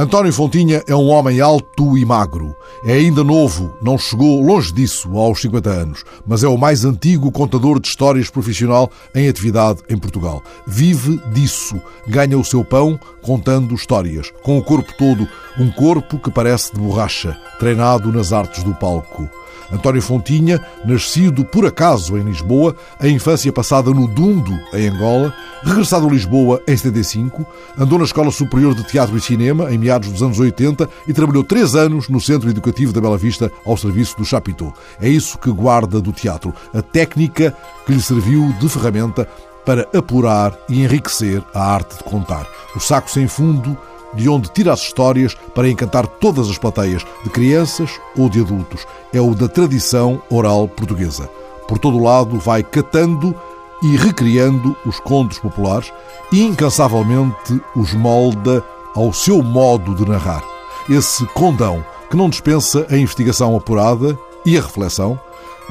[0.00, 2.56] António Fontinha é um homem alto e magro.
[2.82, 7.30] É ainda novo, não chegou longe disso aos 50 anos, mas é o mais antigo
[7.30, 10.42] contador de histórias profissional em atividade em Portugal.
[10.66, 11.78] Vive disso,
[12.08, 15.28] ganha o seu pão contando histórias, com o corpo todo,
[15.58, 19.28] um corpo que parece de borracha, treinado nas artes do palco.
[19.72, 26.06] António Fontinha, nascido por acaso em Lisboa, a infância passada no Dundo, em Angola, regressado
[26.06, 27.46] a Lisboa em 75,
[27.78, 31.44] andou na Escola Superior de Teatro e Cinema em meados dos anos 80 e trabalhou
[31.44, 34.72] três anos no Centro Educativo da Bela Vista ao serviço do Chapitão.
[35.00, 37.56] É isso que guarda do teatro, a técnica
[37.86, 39.28] que lhe serviu de ferramenta
[39.64, 42.46] para apurar e enriquecer a arte de contar.
[42.74, 43.76] O saco sem fundo
[44.14, 48.86] de onde tira as histórias para encantar todas as plateias, de crianças ou de adultos.
[49.12, 51.28] É o da tradição oral portuguesa.
[51.68, 53.34] Por todo o lado vai catando
[53.82, 55.92] e recriando os contos populares
[56.32, 60.44] e incansavelmente os molda ao seu modo de narrar.
[60.88, 65.18] Esse condão que não dispensa a investigação apurada e a reflexão,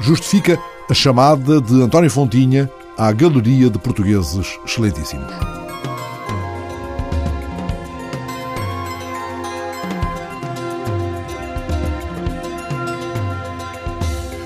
[0.00, 5.59] justifica a chamada de António Fontinha à Galeria de Portugueses Excelentíssimos.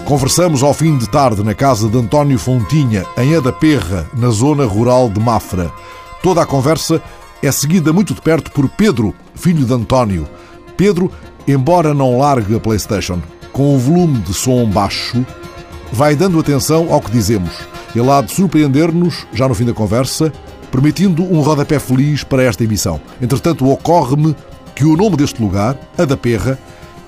[0.04, 5.08] Conversamos ao fim de tarde na casa de António Fontinha, em Adaperra, na zona rural
[5.08, 5.72] de Mafra.
[6.22, 7.00] Toda a conversa
[7.42, 10.28] é seguida muito de perto por Pedro, filho de António.
[10.76, 11.10] Pedro,
[11.48, 13.18] embora não largue a PlayStation,
[13.50, 15.24] com o volume de som baixo,
[15.90, 17.54] vai dando atenção ao que dizemos.
[17.96, 20.30] Ele há de surpreender-nos, já no fim da conversa,
[20.70, 23.00] permitindo um rodapé feliz para esta emissão.
[23.22, 24.36] Entretanto, ocorre-me
[24.74, 26.58] que o nome deste lugar, Adaperra,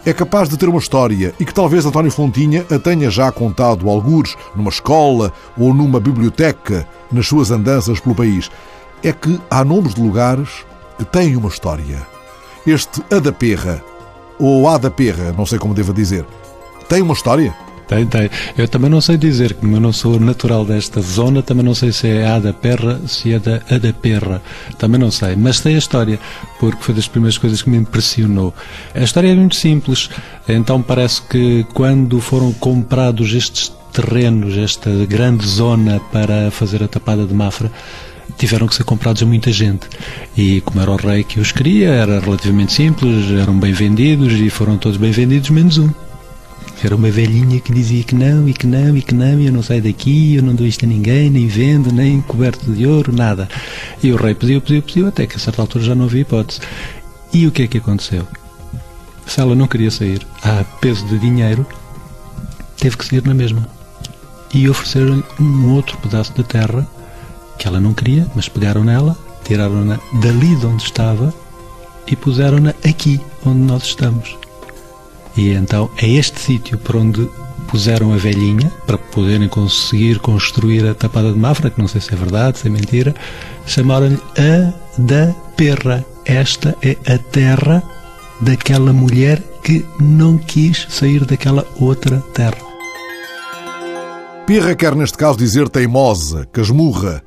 [0.06, 3.90] é capaz de ter uma história e que talvez António Fontinha a tenha já contado
[3.90, 8.48] algures numa escola ou numa biblioteca nas suas andanças pelo país.
[9.02, 10.64] É que há nomes de lugares
[10.96, 12.06] que têm uma história.
[12.64, 13.82] Este A da Perra,
[14.38, 16.24] ou A da Perra, não sei como devo dizer,
[16.88, 17.52] tem uma história?
[17.88, 18.28] Tem, tem.
[18.58, 21.92] Eu também não sei dizer, como eu não sou natural desta zona, também não sei
[21.92, 24.42] se é a da Perra, se é da a da Perra.
[24.76, 25.36] Também não sei.
[25.36, 26.18] Mas sei a história,
[26.58, 28.52] porque foi das primeiras coisas que me impressionou.
[28.94, 30.10] A história é muito simples.
[30.48, 37.24] Então parece que quando foram comprados estes terrenos, esta grande zona para fazer a tapada
[37.24, 37.70] de Mafra,
[38.36, 39.88] tiveram que ser comprados a muita gente.
[40.36, 44.50] E como era o rei que os queria, era relativamente simples, eram bem vendidos e
[44.50, 46.05] foram todos bem vendidos, menos um.
[46.82, 49.52] Era uma velhinha que dizia que não, e que não, e que não, e eu
[49.52, 53.12] não saio daqui, eu não dou isto a ninguém, nem vendo, nem coberto de ouro,
[53.12, 53.48] nada.
[54.02, 56.60] E o rei pediu, pediu, pediu, até que a certa altura já não havia hipótese.
[57.32, 58.26] E o que é que aconteceu?
[59.26, 61.66] Se ela não queria sair a peso de dinheiro,
[62.76, 63.66] teve que sair na mesma.
[64.52, 66.86] E ofereceram-lhe um outro pedaço de terra
[67.58, 71.34] que ela não queria, mas pegaram nela, tiraram-na dali de onde estava
[72.06, 74.36] e puseram-na aqui, onde nós estamos.
[75.36, 77.28] E então é este sítio por onde
[77.68, 82.12] puseram a velhinha para poderem conseguir construir a tapada de Mafra, que não sei se
[82.12, 83.14] é verdade, se é mentira,
[83.66, 86.04] chamaram-lhe a da Perra.
[86.24, 87.82] Esta é a terra
[88.40, 92.66] daquela mulher que não quis sair daquela outra terra.
[94.46, 97.22] Pirra quer neste caso dizer teimosa, casmurra,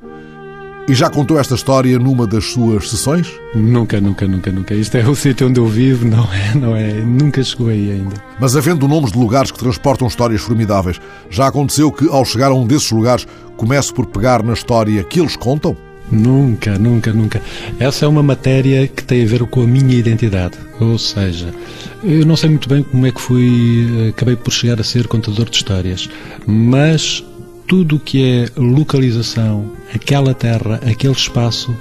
[0.90, 3.30] e já contou esta história numa das suas sessões?
[3.54, 4.74] Nunca, nunca, nunca, nunca.
[4.74, 8.16] Isto é o sítio onde eu vivo, não é, não é, nunca chegou aí ainda.
[8.40, 11.00] Mas havendo nomes de lugares que transportam histórias formidáveis,
[11.30, 13.24] já aconteceu que ao chegar a um desses lugares
[13.56, 15.76] comece por pegar na história que eles contam?
[16.10, 17.40] Nunca, nunca, nunca.
[17.78, 20.58] Essa é uma matéria que tem a ver com a minha identidade.
[20.80, 21.54] Ou seja,
[22.02, 25.48] eu não sei muito bem como é que fui, acabei por chegar a ser contador
[25.48, 26.10] de histórias,
[26.48, 27.22] mas
[27.70, 31.72] tudo o que é localização, aquela terra, aquele espaço,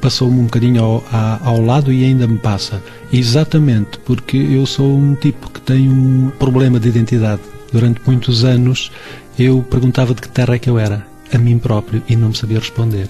[0.00, 1.04] passou-me um bocadinho ao,
[1.40, 2.82] ao, lado e ainda me passa.
[3.12, 7.42] Exatamente porque eu sou um tipo que tem um problema de identidade.
[7.72, 8.90] Durante muitos anos
[9.38, 12.36] eu perguntava de que terra é que eu era, a mim próprio, e não me
[12.36, 13.08] sabia responder.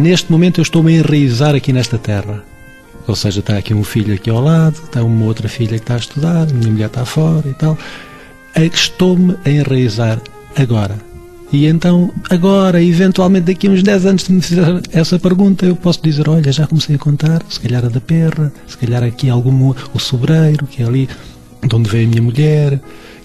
[0.00, 2.42] Neste momento eu estou-me a enraizar aqui nesta terra.
[3.06, 5.96] Ou seja, está aqui um filho aqui ao lado, está uma outra filha que está
[5.96, 7.76] a estudar, minha mulher está fora e tal.
[8.56, 10.18] Estou-me a enraizar
[10.56, 11.11] agora
[11.52, 15.76] e então, agora, eventualmente daqui a uns 10 anos, se me fizer essa pergunta, eu
[15.76, 19.28] posso dizer: olha, já comecei a contar, se calhar a da perra, se calhar aqui
[19.28, 21.08] algum, o sobreiro, que é ali
[21.62, 22.80] de onde veio a minha mulher,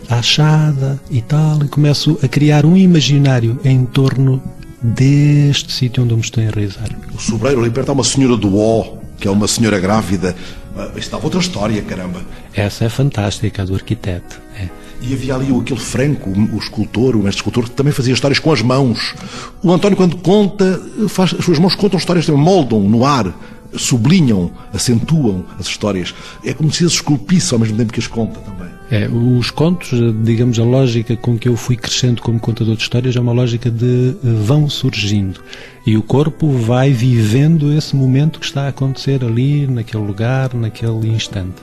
[0.09, 4.41] a achada e tal, e começo a criar um imaginário em torno
[4.81, 6.89] deste sítio onde eu me estou a enraizar.
[7.15, 10.35] O sobreiro ali perto há uma senhora do O, que é uma senhora grávida.
[10.75, 12.21] Ah, estava outra história, caramba.
[12.53, 14.39] Essa é fantástica, a do arquiteto.
[14.59, 14.67] É.
[15.01, 18.51] E havia ali aquele Franco, o escultor, o mestre escultor, que também fazia histórias com
[18.51, 19.13] as mãos.
[19.61, 23.33] O António, quando conta, faz, as suas mãos contam histórias, também, moldam no ar.
[23.75, 26.13] sublinham, acentuam as histórias.
[26.43, 28.77] É como se as esculpisse ao mesmo tempo que as conta também.
[28.89, 29.91] É, os contos,
[30.23, 33.69] digamos, a lógica com que eu fui crescendo como contador de histórias é uma lógica
[33.69, 35.41] de eh, vão surgindo.
[35.85, 41.09] E o corpo vai vivendo esse momento que está a acontecer ali, naquele lugar, naquele
[41.09, 41.61] instante.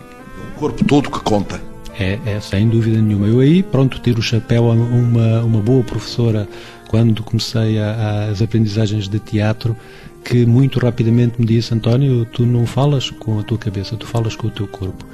[0.55, 1.74] O corpo todo que conta.
[1.99, 3.27] É, é, sem dúvida nenhuma.
[3.27, 6.49] Eu aí, pronto, tiro o chapéu a uma, uma boa professora
[6.89, 9.77] quando comecei a, a, as aprendizagens de teatro,
[10.25, 14.35] que muito rapidamente me disse: António, tu não falas com a tua cabeça, tu falas
[14.35, 15.05] com o teu corpo.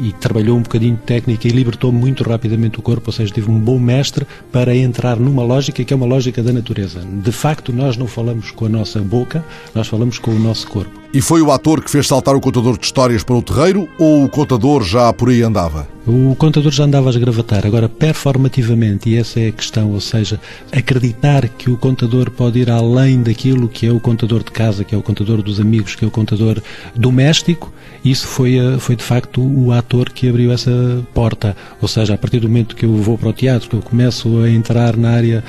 [0.00, 3.50] E trabalhou um bocadinho de técnica e libertou muito rapidamente o corpo, ou seja, tive
[3.50, 7.00] um bom mestre para entrar numa lógica que é uma lógica da natureza.
[7.00, 9.44] De facto, nós não falamos com a nossa boca,
[9.74, 11.00] nós falamos com o nosso corpo.
[11.12, 14.24] E foi o ator que fez saltar o contador de histórias para o terreiro ou
[14.24, 15.88] o contador já por aí andava?
[16.06, 17.66] O contador já andava a esgravatar.
[17.66, 22.70] Agora, performativamente, e essa é a questão, ou seja, acreditar que o contador pode ir
[22.70, 26.04] além daquilo que é o contador de casa, que é o contador dos amigos, que
[26.04, 26.62] é o contador
[26.94, 27.72] doméstico,
[28.04, 30.70] isso foi, eh, foi de facto o ator que abriu essa
[31.12, 31.56] porta.
[31.80, 34.40] Ou seja, a partir do momento que eu vou para o teatro, que eu começo
[34.40, 35.44] a entrar na área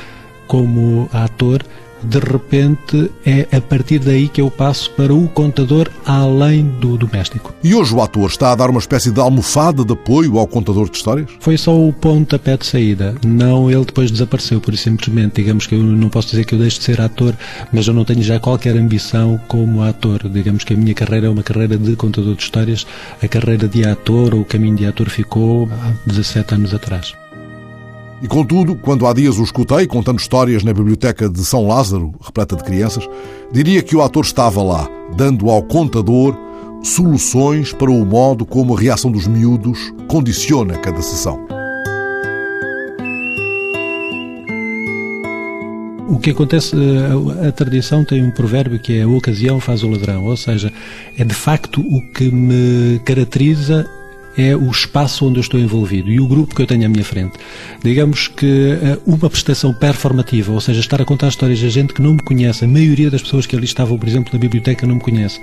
[0.47, 1.63] como ator,
[2.03, 7.53] de repente é a partir daí que eu passo para o contador além do doméstico.
[7.63, 10.89] E hoje o ator está a dar uma espécie de almofada de apoio ao contador
[10.89, 11.29] de histórias?
[11.39, 15.75] Foi só o pontapé de saída, não ele depois desapareceu, por isso simplesmente, digamos que
[15.75, 17.35] eu não posso dizer que eu deixe de ser ator,
[17.71, 21.29] mas eu não tenho já qualquer ambição como ator, digamos que a minha carreira é
[21.29, 22.85] uma carreira de contador de histórias,
[23.21, 27.20] a carreira de ator, ou o caminho de ator ficou há 17 anos atrás.
[28.21, 32.55] E contudo, quando há dias o escutei contando histórias na biblioteca de São Lázaro, repleta
[32.55, 33.09] de crianças,
[33.51, 36.37] diria que o ator estava lá, dando ao contador
[36.83, 41.43] soluções para o modo como a reação dos miúdos condiciona cada sessão.
[46.07, 49.87] O que acontece, eh, a tradição tem um provérbio que é a ocasião faz o
[49.87, 50.71] ladrão, ou seja,
[51.17, 53.89] é de facto o que me caracteriza
[54.37, 57.03] é o espaço onde eu estou envolvido e o grupo que eu tenho à minha
[57.03, 57.33] frente.
[57.83, 62.01] Digamos que eh, uma prestação performativa, ou seja, estar a contar histórias de gente que
[62.01, 64.95] não me conhece, a maioria das pessoas que ali estavam, por exemplo, na biblioteca não
[64.95, 65.41] me conhece.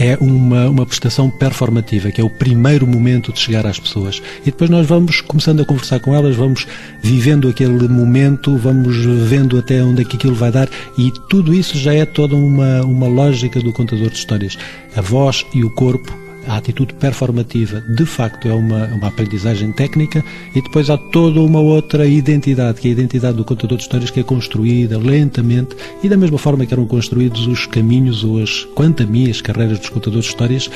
[0.00, 4.22] É uma, uma prestação performativa, que é o primeiro momento de chegar às pessoas.
[4.42, 6.68] E depois nós vamos começando a conversar com elas, vamos
[7.02, 8.96] vivendo aquele momento, vamos
[9.28, 12.82] vendo até onde é que aquilo vai dar, e tudo isso já é toda uma,
[12.82, 14.56] uma lógica do contador de histórias.
[14.94, 20.24] A voz e o corpo a atitude performativa de facto é uma, uma aprendizagem técnica
[20.54, 24.10] e depois há toda uma outra identidade, que é a identidade do contador de histórias
[24.10, 28.64] que é construída lentamente e da mesma forma que eram construídos os caminhos ou as,
[28.74, 30.70] quanto a mim, as carreiras dos contadores de histórias,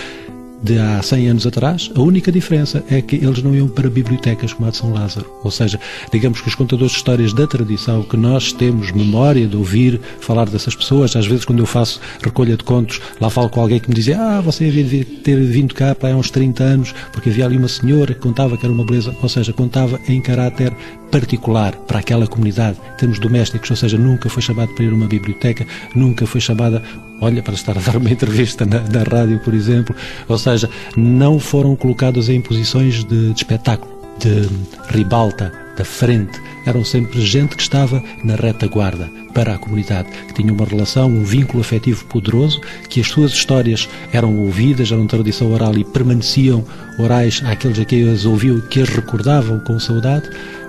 [0.63, 4.53] de há 100 anos atrás, a única diferença é que eles não iam para bibliotecas
[4.53, 5.27] como a de São Lázaro.
[5.43, 5.81] Ou seja,
[6.13, 10.49] digamos que os contadores de histórias da tradição, que nós temos memória de ouvir falar
[10.49, 13.89] dessas pessoas, às vezes quando eu faço recolha de contos, lá falo com alguém que
[13.89, 17.45] me dizia ah, você devia ter vindo cá para há uns 30 anos, porque havia
[17.45, 20.73] ali uma senhora que contava que era uma beleza, ou seja, contava em caráter
[21.13, 24.95] particular para aquela comunidade, em termos domésticos, ou seja, nunca foi chamado para ir a
[24.95, 26.83] uma biblioteca, nunca foi chamada,
[27.21, 29.95] olha, para estar a dar uma entrevista na, na rádio, por exemplo,
[30.27, 34.49] ou seja, não foram colocados em posições de, de espetáculo, de
[34.89, 36.41] ribalta, da frente.
[36.65, 41.25] Eram sempre gente que estava na retaguarda para a comunidade, que tinha uma relação, um
[41.25, 46.65] vínculo afetivo poderoso, que as suas histórias eram ouvidas, eram tradição oral e permaneciam
[46.99, 50.29] orais àqueles a quem as ouviam, que as recordavam com saudade,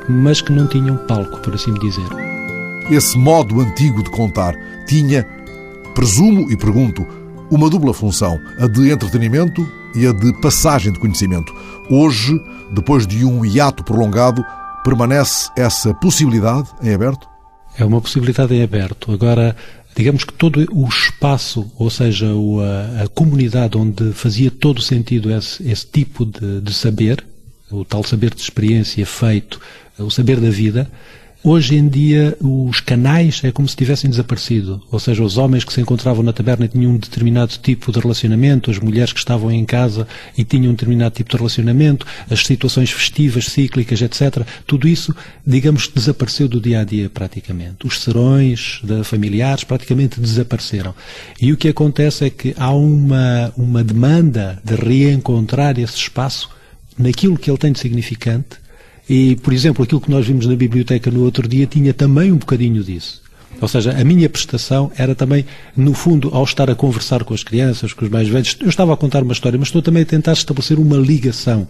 [0.10, 2.08] mas que não tinham palco, por assim dizer.
[2.92, 4.54] Esse modo antigo de contar
[4.88, 5.26] tinha,
[5.96, 7.06] presumo e pergunto,
[7.50, 11.54] uma dupla função, a de entretenimento e a de passagem de conhecimento.
[11.90, 12.40] Hoje,
[12.72, 14.44] depois de um hiato prolongado,
[14.84, 17.28] permanece essa possibilidade em aberto?
[17.78, 19.12] É uma possibilidade em aberto.
[19.12, 19.56] Agora,
[19.96, 22.28] digamos que todo o espaço, ou seja,
[23.04, 27.24] a, comunidade onde fazia todo sentido esse, esse tipo de, de saber,
[27.72, 29.60] o tal saber de experiência feito
[29.98, 30.90] o saber da vida,
[31.46, 34.82] Hoje em dia, os canais é como se tivessem desaparecido.
[34.90, 38.72] Ou seja, os homens que se encontravam na taberna tinham um determinado tipo de relacionamento,
[38.72, 40.08] as mulheres que estavam em casa
[40.38, 44.48] e tinham um determinado tipo de relacionamento, as situações festivas, cíclicas, etc.
[44.66, 45.14] Tudo isso,
[45.46, 47.86] digamos, desapareceu do dia a dia praticamente.
[47.86, 50.96] Os serões de familiares praticamente desapareceram.
[51.42, 56.50] E o que acontece é que há uma, uma demanda de reencontrar esse espaço
[56.98, 58.63] naquilo que ele tem de significante
[59.10, 62.38] e, por exemplo, aquilo que nós vimos na biblioteca no outro dia tinha também um
[62.38, 63.24] bocadinho disso.
[63.62, 65.46] Ou seja, a minha prestação era também,
[65.78, 68.94] no fundo, ao estar a conversar com as crianças, com os mais velhos, eu estava
[68.94, 71.68] a contar uma história, mas estou também a tentar estabelecer uma ligação.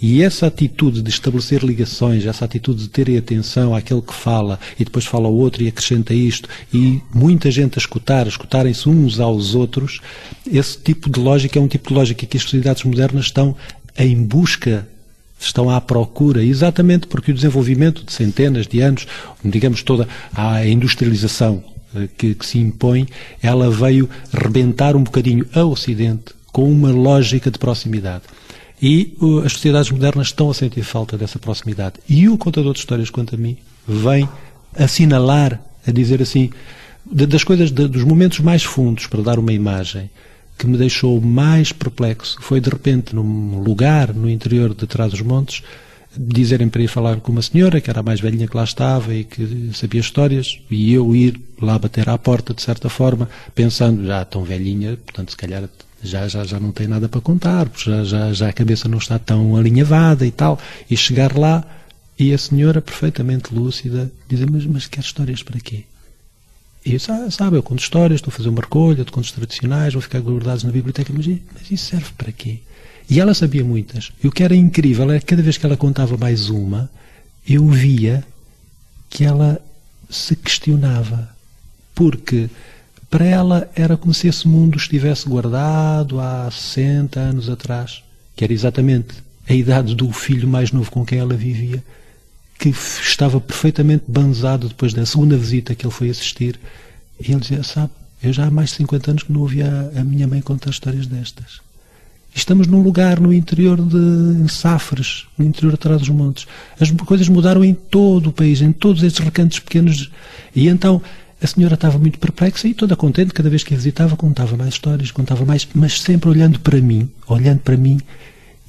[0.00, 4.84] E essa atitude de estabelecer ligações, essa atitude de terem atenção àquele que fala e
[4.84, 9.18] depois fala ao outro e acrescenta isto, e muita gente a escutar, a escutarem-se uns
[9.18, 10.00] aos outros,
[10.46, 13.56] esse tipo de lógica é um tipo de lógica que as sociedades modernas estão
[13.98, 14.86] em busca
[15.44, 19.06] estão à procura, exatamente porque o desenvolvimento de centenas de anos,
[19.44, 21.62] digamos toda a industrialização
[21.94, 23.06] eh, que, que se impõe,
[23.42, 28.24] ela veio rebentar um bocadinho a Ocidente com uma lógica de proximidade.
[28.80, 31.94] E uh, as sociedades modernas estão a sentir falta dessa proximidade.
[32.08, 33.56] E o contador de histórias, quanto a mim,
[33.86, 34.28] vem
[34.76, 36.50] assinalar, a dizer assim,
[37.04, 40.10] das coisas, de, dos momentos mais fundos para dar uma imagem
[40.58, 45.62] que me deixou mais perplexo foi, de repente, num lugar no interior de Trás-os-Montes,
[46.16, 49.14] dizerem para ir falar com uma senhora, que era a mais velhinha que lá estava
[49.14, 54.06] e que sabia histórias, e eu ir lá bater à porta, de certa forma, pensando,
[54.06, 55.68] já tão velhinha, portanto, se calhar
[56.02, 59.18] já, já, já não tem nada para contar, já, já, já a cabeça não está
[59.18, 60.58] tão alinhavada e tal,
[60.90, 61.64] e chegar lá
[62.18, 65.84] e a senhora, perfeitamente lúcida, dizer, mas, mas quer histórias para quê?
[66.84, 70.02] E ah, sabe, eu conto histórias, estou a fazer uma recolha de contos tradicionais, vou
[70.02, 72.58] ficar guardados na biblioteca, mas, mas isso serve para quê?
[73.08, 74.12] E ela sabia muitas.
[74.22, 76.90] E o que era incrível era que cada vez que ela contava mais uma,
[77.48, 78.24] eu via
[79.08, 79.60] que ela
[80.10, 81.28] se questionava.
[81.94, 82.48] Porque
[83.10, 88.02] para ela era como se esse mundo estivesse guardado há 60 anos atrás,
[88.34, 89.14] que era exatamente
[89.48, 91.82] a idade do filho mais novo com quem ela vivia
[92.62, 96.60] que estava perfeitamente banzado depois da segunda visita que ele foi assistir.
[97.18, 97.90] E ele dizia: Sabe,
[98.22, 101.08] eu já há mais de 50 anos que não ouvia a, minha mãe contar histórias
[101.08, 101.60] destas.
[102.32, 106.46] Estamos num lugar no interior de Safres, no interior atrás dos montes.
[106.78, 110.12] As coisas mudaram em todo o país, em todos estes recantos pequenos.
[110.54, 111.02] E então
[111.42, 114.74] a senhora estava muito perplexa e toda contente, cada vez que a visitava, contava mais
[114.74, 117.98] histórias, contava mais, mas sempre olhando para mim, olhando para mim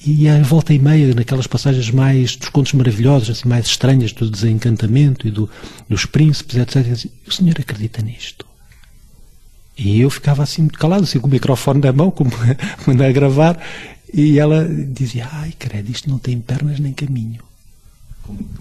[0.06, 4.30] e à volta e meia, naquelas passagens mais dos contos maravilhosos, assim, mais estranhas, do
[4.30, 5.50] desencantamento e do,
[5.90, 7.10] dos príncipes, etc.
[7.28, 8.46] O senhor acredita nisto?
[9.78, 13.60] E eu ficava assim muito calado, assim com o microfone na mão, como a gravar,
[14.14, 17.42] e ela dizia, ai credo, isto não tem pernas nem caminho.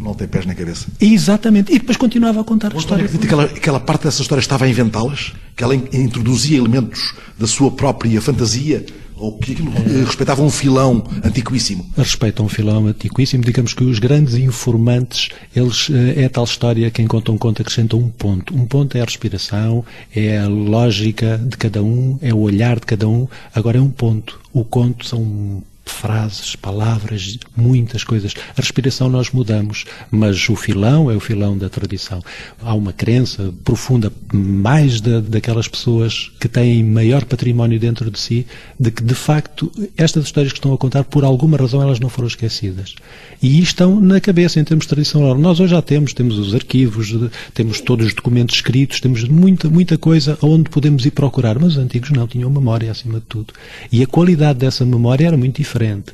[0.00, 0.88] Não tem pés nem cabeça.
[1.00, 1.72] Exatamente.
[1.72, 3.06] E depois continuava a contar a história.
[3.06, 5.32] Que aquela, aquela parte dessa história estava a inventá-las?
[5.54, 8.84] Que ela introduzia elementos da sua própria fantasia?
[9.22, 10.04] Ou que é.
[10.04, 11.86] respeitava um filão antiquíssimo?
[11.96, 13.44] Respeita um filão antiquíssimo.
[13.44, 17.96] Digamos que os grandes informantes, eles, eh, é tal história, quem conta um conto acrescenta
[17.96, 18.52] um ponto.
[18.52, 22.86] Um ponto é a respiração, é a lógica de cada um, é o olhar de
[22.86, 23.28] cada um.
[23.54, 24.40] Agora é um ponto.
[24.52, 28.34] O conto são frases, palavras, muitas coisas.
[28.56, 32.22] A respiração nós mudamos, mas o filão é o filão da tradição.
[32.60, 38.46] Há uma crença profunda, mais da, daquelas pessoas que têm maior património dentro de si,
[38.78, 42.08] de que de facto estas histórias que estão a contar, por alguma razão, elas não
[42.08, 42.94] foram esquecidas.
[43.42, 45.38] E estão na cabeça em termos de tradição oral.
[45.38, 47.14] Nós hoje já temos, temos os arquivos,
[47.54, 51.78] temos todos os documentos escritos, temos muita, muita coisa aonde podemos ir procurar, mas os
[51.78, 53.52] antigos não tinham memória acima de tudo.
[53.90, 56.12] E a qualidade dessa memória era muito diferente diferente.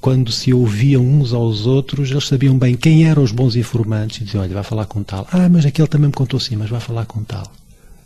[0.00, 4.24] Quando se ouviam uns aos outros, eles sabiam bem quem eram os bons informantes e
[4.24, 5.26] diziam: Olha, vai falar com tal.
[5.32, 7.50] Ah, mas aquele também me contou assim, mas vai falar com tal.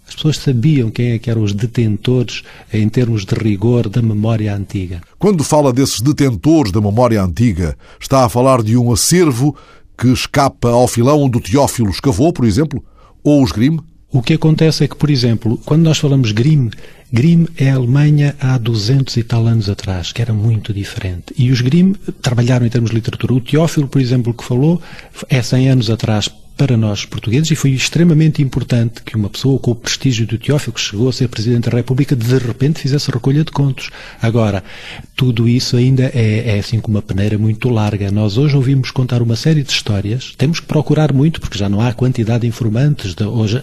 [0.07, 2.43] As pessoas sabiam quem é que eram os detentores,
[2.73, 5.01] em termos de rigor, da memória antiga.
[5.19, 9.57] Quando fala desses detentores da memória antiga, está a falar de um acervo
[9.97, 12.83] que escapa ao filão do Teófilo escavou, por exemplo?
[13.23, 13.79] Ou os Grimm?
[14.11, 16.71] O que acontece é que, por exemplo, quando nós falamos Grimm,
[17.13, 21.35] Grimm é a Alemanha há 200 e tal anos atrás, que era muito diferente.
[21.37, 23.35] E os Grimm trabalharam em termos de literatura.
[23.35, 24.81] O Teófilo, por exemplo, que falou,
[25.29, 29.71] é 100 anos atrás para nós portugueses e foi extremamente importante que uma pessoa com
[29.71, 33.43] o prestígio do Teófilo, que chegou a ser Presidente da República, de repente fizesse recolha
[33.43, 33.89] de contos.
[34.21, 34.63] Agora,
[35.17, 38.11] tudo isso ainda é, é assim com uma peneira muito larga.
[38.11, 41.81] Nós hoje ouvimos contar uma série de histórias, temos que procurar muito, porque já não
[41.81, 43.63] há quantidade de informantes, de, hoje,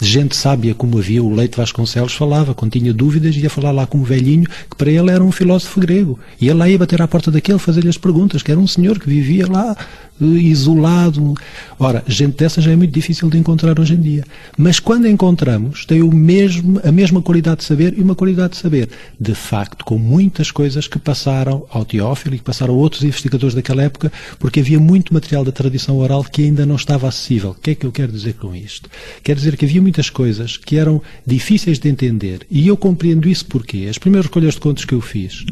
[0.00, 3.88] de gente sábia como havia o Leite Vasconcelos falava, quando tinha dúvidas, ia falar lá
[3.88, 6.16] com um velhinho, que para ele era um filósofo grego.
[6.40, 9.00] E ele lá ia bater à porta daquele, fazer-lhe as perguntas, que era um senhor
[9.00, 9.76] que vivia lá
[10.20, 11.34] isolado.
[11.78, 14.24] Ora, gente dessa já é muito difícil de encontrar hoje em dia.
[14.56, 18.58] Mas quando encontramos, tem o mesmo, a mesma qualidade de saber e uma qualidade de
[18.58, 23.02] saber, de facto, com muitas coisas que passaram ao Teófilo e que passaram a outros
[23.02, 27.50] investigadores daquela época, porque havia muito material da tradição oral que ainda não estava acessível.
[27.50, 28.88] O que é que eu quero dizer com isto?
[29.22, 33.46] Quero dizer que havia muitas coisas que eram difíceis de entender e eu compreendo isso
[33.46, 35.44] porque as primeiras recolhas de contos que eu fiz,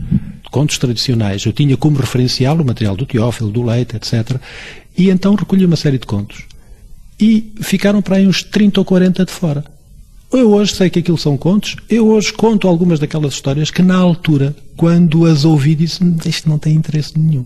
[0.52, 4.38] contos tradicionais, eu tinha como referencial o material do Teófilo, do Leite, etc.
[4.96, 6.44] E então recolhi uma série de contos.
[7.18, 9.64] e ficaram para aí uns 30 ou 40 de fora.
[10.32, 13.96] Eu hoje sei que aquilo são contos, eu hoje conto algumas daquelas histórias que na
[13.96, 17.44] altura, quando as ouvi, disse isto não tem interesse nenhum.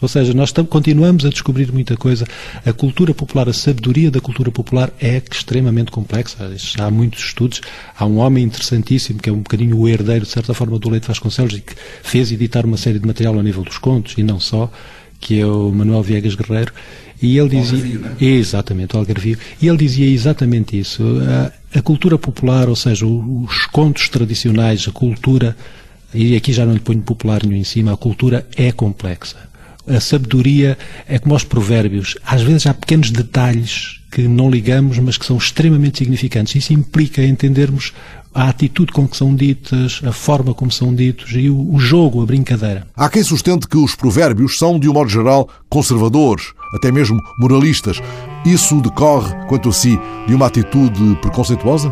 [0.00, 2.24] Ou seja, nós continuamos a descobrir muita coisa.
[2.64, 6.50] A cultura popular, a sabedoria da cultura popular é extremamente complexa.
[6.78, 7.60] Há muitos estudos.
[7.98, 11.08] Há um homem interessantíssimo, que é um bocadinho o herdeiro, de certa forma, do Leite
[11.08, 14.38] Vasconcelos, e que fez editar uma série de material ao nível dos contos, e não
[14.38, 14.70] só,
[15.18, 16.72] que é o Manuel Viegas Guerreiro.
[17.20, 17.78] E ele dizia.
[17.78, 18.24] Algarvio, é?
[18.24, 19.38] Exatamente, o Algarvio.
[19.60, 21.02] E ele dizia exatamente isso.
[21.74, 25.56] A, a cultura popular, ou seja, os contos tradicionais, a cultura,
[26.14, 29.48] e aqui já não lhe ponho popular nenhum em cima, a cultura é complexa
[29.88, 30.76] a sabedoria
[31.08, 32.16] é como os provérbios.
[32.24, 36.54] Às vezes há pequenos detalhes que não ligamos, mas que são extremamente significantes.
[36.54, 37.92] Isso implica entendermos
[38.34, 42.22] a atitude com que são ditas, a forma como são ditos e o, o jogo,
[42.22, 42.86] a brincadeira.
[42.96, 48.00] Há quem sustente que os provérbios são, de um modo geral, conservadores, até mesmo moralistas.
[48.46, 51.90] Isso decorre, quanto a si, de uma atitude preconceituosa?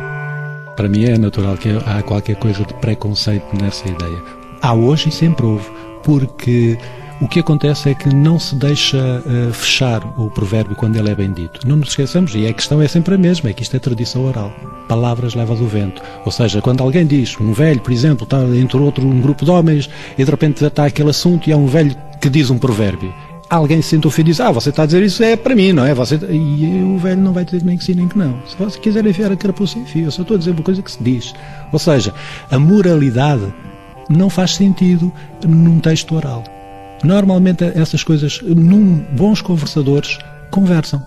[0.76, 4.22] Para mim é natural que há qualquer coisa de preconceito nessa ideia.
[4.62, 5.66] Há hoje e sempre houve,
[6.04, 6.78] porque
[7.20, 11.14] o que acontece é que não se deixa uh, fechar o provérbio quando ele é
[11.14, 11.66] bem dito.
[11.66, 14.26] Não nos esqueçamos, e a questão é sempre a mesma, é que isto é tradição
[14.26, 14.52] oral.
[14.87, 16.02] Palavras leva do vento.
[16.25, 19.50] Ou seja, quando alguém diz, um velho, por exemplo, está entre outro um grupo de
[19.50, 23.12] homens, e de repente está aquele assunto e há um velho que diz um provérbio.
[23.49, 25.73] Alguém se sente ofendido e diz, ah, você está a dizer isso é para mim,
[25.73, 25.94] não é?
[25.94, 26.16] Você...
[26.16, 28.37] E o velho não vai dizer nem que sim nem que não.
[28.46, 30.04] Se você quiser enfiar a carapuça, enfia.
[30.04, 31.32] Eu só estou a dizer uma coisa que se diz.
[31.73, 32.12] Ou seja,
[32.50, 33.54] a moralidade
[34.11, 35.12] não faz sentido
[35.46, 36.42] num texto oral.
[37.04, 40.18] Normalmente essas coisas, num bons conversadores,
[40.50, 41.04] conversam.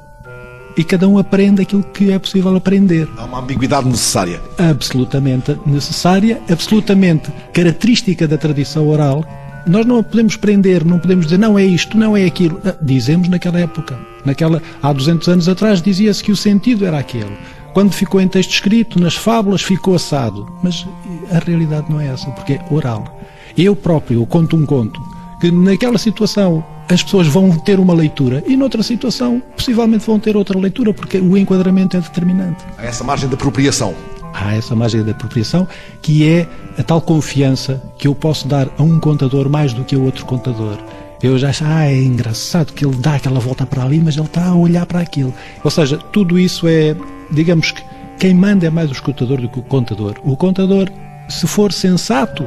[0.78, 3.08] E cada um aprende aquilo que é possível aprender.
[3.18, 4.40] Há uma ambiguidade necessária.
[4.58, 9.26] Absolutamente necessária, absolutamente característica da tradição oral.
[9.68, 12.62] Nós não a podemos prender, não podemos dizer não é isto, não é aquilo.
[12.64, 14.00] Ah, dizemos naquela época.
[14.24, 17.38] Naquela, há 200 anos atrás dizia-se que o sentido era aquele.
[17.74, 20.48] Quando ficou em texto escrito, nas fábulas, ficou assado.
[20.64, 20.88] Mas
[21.32, 23.20] a realidade não é essa, porque é oral.
[23.58, 25.02] Eu próprio conto um conto
[25.40, 30.36] que naquela situação as pessoas vão ter uma leitura e noutra situação possivelmente vão ter
[30.36, 32.64] outra leitura, porque o enquadramento é determinante.
[32.78, 33.94] Há essa margem de apropriação.
[34.34, 35.68] Há essa margem de apropriação
[36.02, 39.96] que é a tal confiança que eu posso dar a um contador mais do que
[39.96, 40.78] a outro contador.
[41.22, 44.26] Eu já acho, ah, é engraçado que ele dá aquela volta para ali, mas ele
[44.26, 45.34] está a olhar para aquilo.
[45.64, 46.96] Ou seja, tudo isso é,
[47.30, 47.84] digamos que,
[48.18, 50.16] quem manda é mais o escutador do que o contador.
[50.24, 50.90] O contador,
[51.28, 52.46] se for sensato,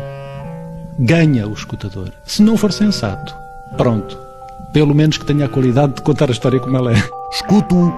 [0.98, 2.12] ganha o escutador.
[2.24, 3.34] Se não for sensato,
[3.76, 4.18] pronto.
[4.72, 7.02] Pelo menos que tenha a qualidade de contar a história como ela é.
[7.32, 7.92] Escuto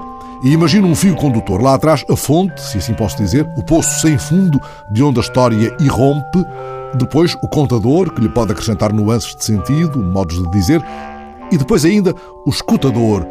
[0.44, 1.62] e imagino um fio condutor.
[1.62, 5.22] Lá atrás, a fonte, se assim posso dizer, o poço sem fundo de onde a
[5.22, 6.44] história irrompe.
[6.96, 10.83] Depois, o contador, que lhe pode acrescentar nuances de sentido, modos de dizer.
[11.50, 13.26] E depois ainda, o escutador,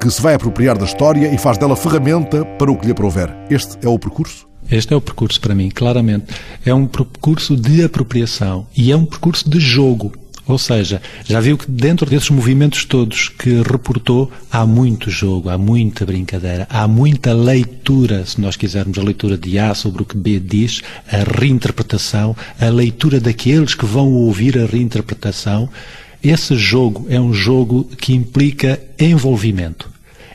[0.00, 3.32] que se vai apropriar da história e faz dela ferramenta para o que lhe aprover.
[3.48, 4.47] Este é o percurso?
[4.70, 6.26] Este é o percurso para mim, claramente.
[6.64, 10.12] É um percurso de apropriação e é um percurso de jogo.
[10.48, 15.58] Ou seja, já viu que dentro desses movimentos todos que reportou, há muito jogo, há
[15.58, 20.16] muita brincadeira, há muita leitura, se nós quisermos, a leitura de A sobre o que
[20.16, 25.68] B diz, a reinterpretação, a leitura daqueles que vão ouvir a reinterpretação.
[26.24, 29.90] Esse jogo é um jogo que implica envolvimento.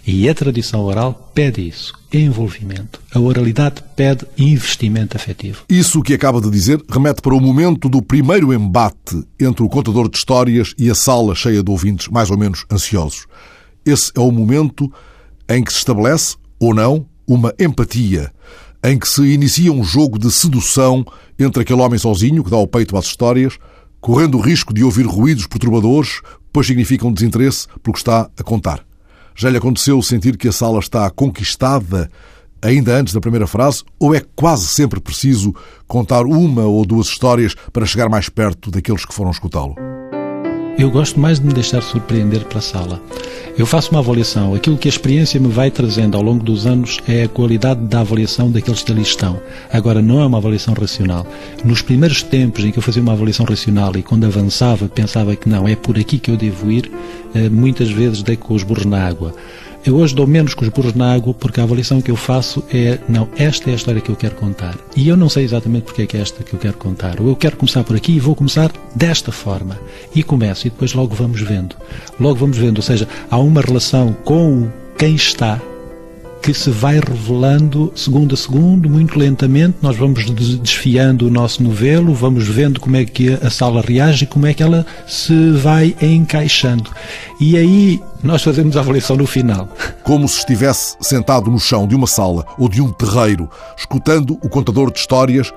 [0.06, 3.02] E a tradição oral pede isso, envolvimento.
[3.13, 5.63] A oralidade pede investimento afetivo.
[5.67, 10.08] Isso que acaba de dizer remete para o momento do primeiro embate entre o contador
[10.10, 13.26] de histórias e a sala cheia de ouvintes mais ou menos ansiosos.
[13.86, 14.91] Esse é o momento
[15.49, 18.32] em que se estabelece, ou não, uma empatia,
[18.84, 21.06] em que se inicia um jogo de sedução
[21.38, 23.58] entre aquele homem sozinho que dá o peito às histórias,
[23.99, 26.21] correndo o risco de ouvir ruídos perturbadores,
[26.52, 28.86] pois significam desinteresse pelo que está a contar.
[29.36, 32.10] Já lhe aconteceu sentir que a sala está conquistada
[32.62, 35.54] ainda antes da primeira frase, ou é quase sempre preciso
[35.88, 39.92] contar uma ou duas histórias para chegar mais perto daqueles que foram escutá-lo?
[40.77, 43.01] Eu gosto mais de me deixar surpreender pela sala.
[43.55, 44.55] Eu faço uma avaliação.
[44.55, 47.99] Aquilo que a experiência me vai trazendo ao longo dos anos é a qualidade da
[47.99, 49.39] avaliação daqueles que ali estão.
[49.71, 51.27] Agora, não é uma avaliação racional.
[51.63, 55.47] Nos primeiros tempos em que eu fazia uma avaliação racional e quando avançava pensava que
[55.47, 56.91] não, é por aqui que eu devo ir,
[57.36, 59.36] eh, muitas vezes dei com os burros na água.
[59.86, 62.63] Eu hoje dou menos com os burros na água porque a avaliação que eu faço
[62.74, 64.78] é, não, esta é a história que eu quero contar.
[64.96, 67.19] E eu não sei exatamente porque é que é esta que eu quero contar.
[67.19, 69.78] Ou eu quero começar por aqui e vou começar desta forma.
[70.15, 71.76] E começo e depois logo vamos vendo.
[72.17, 75.60] Logo vamos vendo, ou seja, há uma relação com quem está
[76.43, 79.77] que se vai revelando segundo a segundo, muito lentamente.
[79.82, 84.45] Nós vamos desfiando o nosso novelo, vamos vendo como é que a sala reage como
[84.45, 86.91] é que ela se vai encaixando.
[87.39, 89.69] E aí nós fazemos a avaliação no final.
[90.03, 94.49] Como se estivesse sentado no chão de uma sala ou de um terreiro, escutando o
[94.49, 95.49] contador de histórias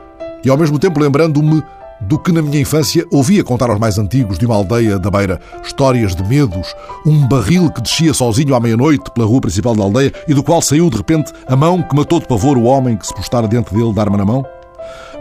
[0.44, 1.64] e ao mesmo tempo lembrando-me
[2.00, 5.40] do que na minha infância ouvia contar aos mais antigos de uma aldeia da beira.
[5.62, 10.12] Histórias de medos, um barril que descia sozinho à meia-noite pela rua principal da aldeia
[10.28, 13.06] e do qual saiu de repente a mão que matou de pavor o homem que
[13.06, 14.44] se postara diante dele de arma na mão.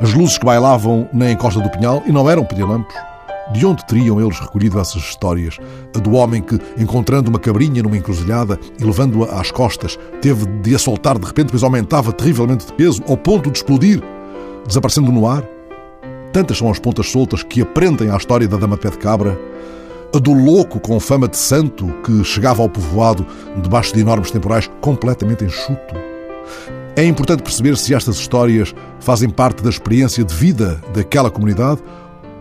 [0.02, 2.96] As luzes que bailavam na encosta do pinhal e não eram pedilampos.
[3.52, 5.58] De onde teriam eles recolhido essas histórias?
[5.96, 10.76] A do homem que, encontrando uma cabrinha numa encruzilhada e levando-a às costas, teve de
[10.76, 14.02] a soltar de repente, pois aumentava terrivelmente de peso, ao ponto de explodir,
[14.68, 15.55] desaparecendo no ar?
[16.36, 19.40] Tantas são as pontas soltas que aprendem à história da Dama Pé de Cabra.
[20.14, 23.26] A do louco com fama de santo que chegava ao povoado
[23.64, 25.96] debaixo de enormes temporais completamente enxuto.
[26.94, 31.82] É importante perceber se estas histórias fazem parte da experiência de vida daquela comunidade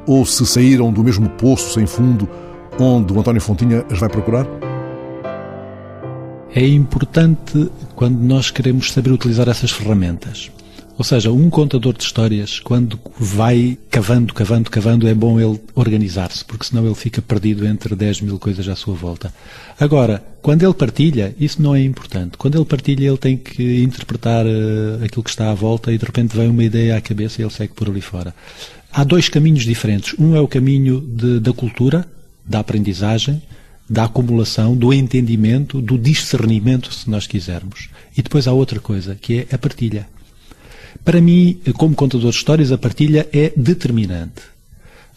[0.09, 2.29] ou se saíram do mesmo poço sem fundo
[2.81, 4.45] onde o António Fontinha as vai procurar?
[6.53, 10.51] É importante quando nós queremos saber utilizar essas ferramentas.
[10.97, 16.45] Ou seja, um contador de histórias, quando vai cavando, cavando, cavando, é bom ele organizar-se,
[16.45, 19.35] porque senão ele fica perdido entre 10 mil coisas à sua volta.
[19.79, 22.37] Agora, quando ele partilha, isso não é importante.
[22.37, 26.05] Quando ele partilha, ele tem que interpretar uh, aquilo que está à volta e de
[26.05, 28.33] repente vem uma ideia à cabeça e ele segue por ali fora.
[28.93, 30.15] Há dois caminhos diferentes.
[30.17, 32.07] Um é o caminho de, da cultura,
[32.47, 33.43] da aprendizagem,
[33.91, 37.89] da acumulação, do entendimento, do discernimento, se nós quisermos.
[38.17, 40.07] E depois há outra coisa, que é a partilha.
[41.03, 44.43] Para mim, como contador de histórias, a partilha é determinante.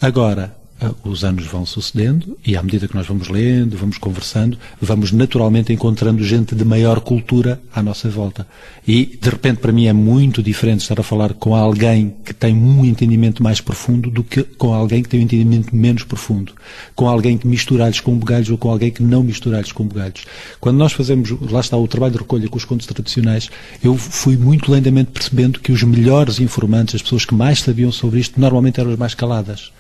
[0.02, 0.57] Agora,
[1.04, 5.74] os anos vão sucedendo e à medida que nós vamos lendo, vamos conversando, vamos naturalmente
[5.74, 8.48] encontrando gente de maior cultura à nossa volta.
[8.88, 12.56] E, de repente, para mim é muito diferente estar a falar com alguém que tem
[12.56, 16.54] um entendimento mais profundo do que com alguém que tem um entendimento menos profundo.
[16.96, 20.26] Com alguém que mistura com bugalhos ou com alguém que não mistura com bugalhos.
[20.60, 23.50] Quando nós fazemos, lá está o trabalho de recolha com os contos tradicionais,
[23.84, 28.20] eu fui muito lentamente percebendo que os melhores informantes, as pessoas que mais sabiam sobre
[28.20, 29.72] isto, normalmente eram as mais caladas.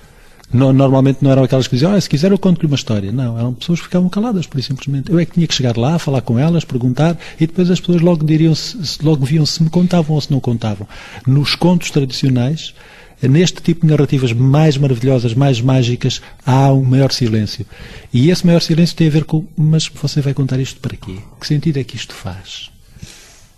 [0.52, 3.12] No, normalmente não eram aquelas que diziam, ah, se quiser eu conto-lhe uma história.
[3.12, 5.12] Não, eram pessoas que ficavam caladas, por simplesmente.
[5.12, 8.02] Eu é que tinha que chegar lá, falar com elas, perguntar, e depois as pessoas
[8.02, 10.88] logo diriam, se, logo viam se me contavam ou se não contavam.
[11.26, 12.74] Nos contos tradicionais,
[13.22, 17.66] neste tipo de narrativas mais maravilhosas, mais mágicas, há um maior silêncio.
[18.14, 21.18] E esse maior silêncio tem a ver com, mas você vai contar isto para quê?
[21.40, 22.72] Que sentido é que isto faz?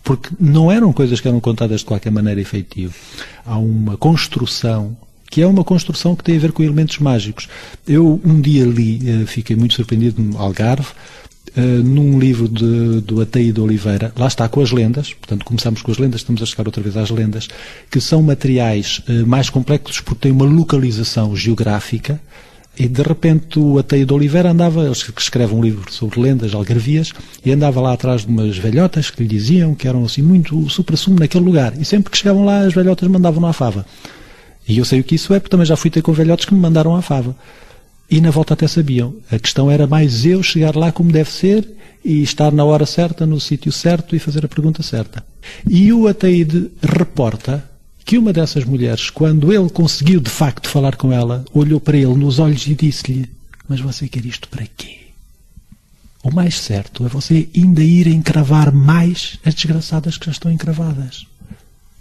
[0.04, 2.96] Porque não eram coisas que eram contadas de qualquer maneira efetivo.
[3.46, 4.98] Há uma construção
[5.30, 7.48] que é uma construção que tem a ver com elementos mágicos.
[7.88, 10.88] Eu um dia li, eh, fiquei muito surpreendido no Algarve,
[11.56, 15.92] eh, num livro de, do de Oliveira, lá está com as lendas, portanto começamos com
[15.92, 17.48] as lendas, estamos a chegar outra vez às lendas,
[17.90, 22.20] que são materiais eh, mais complexos porque têm uma localização geográfica,
[22.78, 27.12] e de repente o de Oliveira andava, ele escreve um livro sobre lendas algarvias,
[27.44, 31.20] e andava lá atrás de umas velhotas que lhe diziam que eram assim muito supra-sumo
[31.20, 31.74] naquele lugar.
[31.78, 33.86] E sempre que chegavam lá as velhotas mandavam-no à fava.
[34.70, 36.54] E eu sei o que isso é, porque também já fui ter com velhotes que
[36.54, 37.36] me mandaram à fava.
[38.10, 39.16] E na volta até sabiam.
[39.32, 41.68] A questão era mais eu chegar lá como deve ser
[42.06, 45.26] e estar na hora certa, no sítio certo e fazer a pergunta certa.
[45.68, 47.68] E o Ataíde reporta
[48.06, 52.14] que uma dessas mulheres, quando ele conseguiu de facto falar com ela, olhou para ele
[52.14, 53.28] nos olhos e disse-lhe:
[53.68, 55.00] Mas você quer isto para quê?
[56.24, 61.26] O mais certo é você ainda ir encravar mais as desgraçadas que já estão encravadas.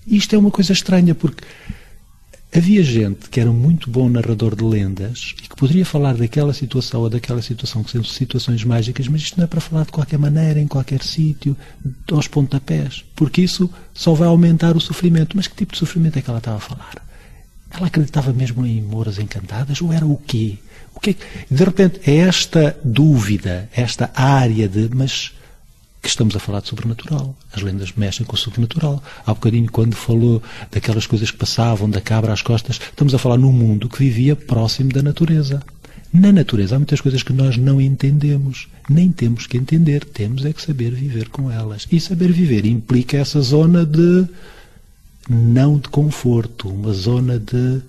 [0.07, 1.44] Isto é uma coisa estranha, porque
[2.54, 7.02] Havia gente que era muito bom narrador de lendas e que poderia falar daquela situação
[7.02, 10.18] ou daquela situação, que são situações mágicas, mas isto não é para falar de qualquer
[10.18, 11.54] maneira, em qualquer sítio,
[12.11, 15.37] aos pontapés, porque isso só vai aumentar o sofrimento.
[15.37, 16.94] Mas que tipo de sofrimento é que ela estava a falar?
[17.70, 20.56] Ela acreditava mesmo em Mouras Encantadas ou era o quê?
[20.94, 21.14] O quê?
[21.50, 25.32] De repente, é esta dúvida, esta área de, mas
[26.11, 27.37] estamos a falar de sobrenatural.
[27.53, 29.03] As lendas mexem com o sobrenatural.
[29.27, 33.38] Há bocadinho, quando falou daquelas coisas que passavam da cabra às costas, estamos a falar
[33.38, 35.62] num mundo que vivia próximo da natureza.
[36.12, 38.68] Na natureza há muitas coisas que nós não entendemos.
[38.88, 41.87] Nem temos que entender, temos é que saber viver com elas.
[41.92, 44.27] E saber viver implica essa zona de
[45.29, 47.83] não de conforto, uma zona de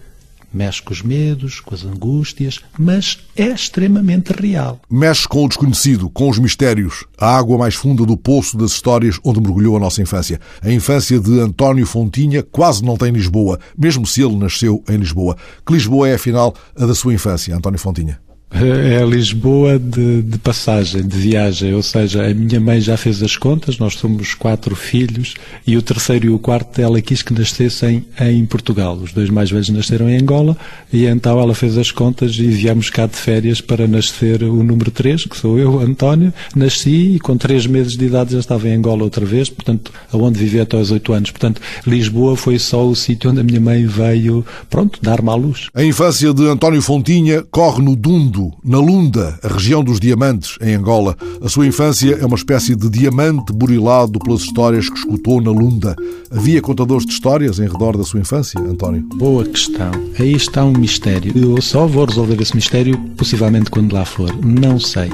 [0.53, 4.79] mexe com os medos, com as angústias, mas é extremamente real.
[4.89, 9.19] Mexe com o desconhecido, com os mistérios, a água mais funda do poço das histórias
[9.23, 10.39] onde mergulhou a nossa infância.
[10.61, 15.37] A infância de António Fontinha quase não tem Lisboa, mesmo se ele nasceu em Lisboa.
[15.65, 18.19] Que Lisboa é, afinal, a da sua infância, António Fontinha?
[18.51, 23.37] É Lisboa de, de, passagem, de viagem, ou seja, a minha mãe já fez as
[23.37, 25.35] contas, nós somos quatro filhos
[25.67, 28.95] e o terceiro e o quarto ela quis que nascessem em Portugal.
[28.95, 30.57] Os dois mais velhos nasceram em Angola
[30.91, 34.89] e então ela fez as contas e viemos cá de férias para nascer o número
[34.89, 36.33] três, que sou eu, António.
[36.55, 40.39] Nasci e com três meses de idade já estava em Angola outra vez, portanto, aonde
[40.39, 41.29] vivi até aos oito anos.
[41.29, 45.67] Portanto, Lisboa foi só o sítio onde a minha mãe veio, pronto, dar-me à luz.
[45.73, 50.73] A infância de António Fontinha corre no Dundo na Lunda, a região dos diamantes, em
[50.73, 51.15] Angola.
[51.41, 55.95] A sua infância é uma espécie de diamante burilado pelas histórias que escutou na Lunda.
[56.31, 59.01] Havia contadores de histórias em redor da sua infância, António?
[59.15, 59.91] Boa questão.
[60.19, 61.31] Aí está um mistério.
[61.35, 64.33] Eu só vou resolver esse mistério possivelmente quando lá for.
[64.45, 65.09] Não sei.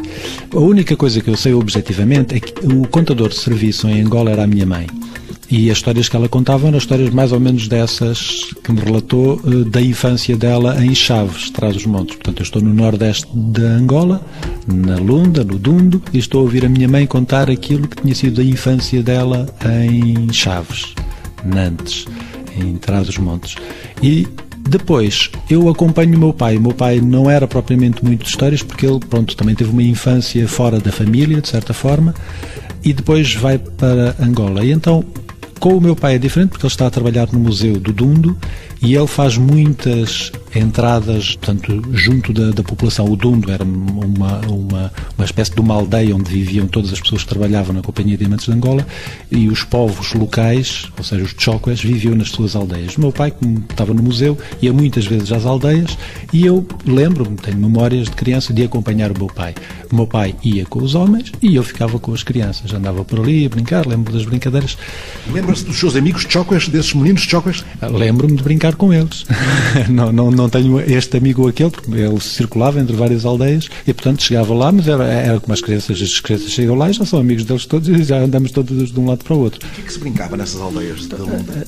[0.54, 4.32] A única coisa que eu sei objetivamente é que o contador de serviço em Angola
[4.32, 4.88] era a minha mãe.
[5.50, 9.40] E as histórias que ela contava eram histórias mais ou menos dessas que me relatou
[9.46, 12.16] eh, da infância dela em Chaves, traz os montes.
[12.16, 14.26] Portanto, eu estou no nordeste de Angola,
[14.68, 18.16] na Lunda, no Dundo, e estou a ouvir a minha mãe contar aquilo que tinha
[18.16, 19.46] sido a infância dela
[19.84, 20.96] em Chaves,
[21.44, 22.06] Nantes,
[22.58, 23.56] em Trás os Montes.
[24.02, 24.28] E
[24.68, 26.58] depois, eu acompanho o meu pai.
[26.58, 29.84] O meu pai não era propriamente muito de histórias, porque ele, pronto, também teve uma
[29.84, 32.16] infância fora da família, de certa forma,
[32.84, 34.66] e depois vai para Angola.
[34.66, 35.06] E então
[35.60, 38.38] com o meu pai é diferente porque ele está a trabalhar no Museu do Dundo
[38.82, 43.06] e ele faz muitas entradas, portanto, junto da, da população.
[43.06, 47.24] O Dundo era uma, uma, uma espécie de uma aldeia onde viviam todas as pessoas
[47.24, 48.86] que trabalhavam na Companhia de Diamantes de Angola
[49.32, 52.96] e os povos locais, ou seja, os Chocuas, viviam nas suas aldeias.
[52.96, 55.98] O meu pai, como estava no museu, ia muitas vezes às aldeias
[56.32, 59.54] e eu lembro-me, tenho memórias de criança, de acompanhar o meu pai.
[59.92, 62.74] O meu pai ia com os homens e eu ficava com as crianças.
[62.74, 64.78] Andava por ali a brincar, lembro das brincadeiras.
[65.32, 67.64] Lembra-se dos seus amigos Chocuas, desses meninos Chocuas?
[67.82, 69.26] Lembro-me de brincar com eles.
[69.90, 73.94] não, não, não tenho este amigo ou aquele, porque ele circulava entre várias aldeias e,
[73.94, 77.06] portanto, chegava lá, mas era, era como as crianças, as crianças chegam lá e já
[77.06, 79.66] são amigos deles todos e já andamos todos de um lado para o outro.
[79.66, 81.08] O que é que se brincava nessas aldeias?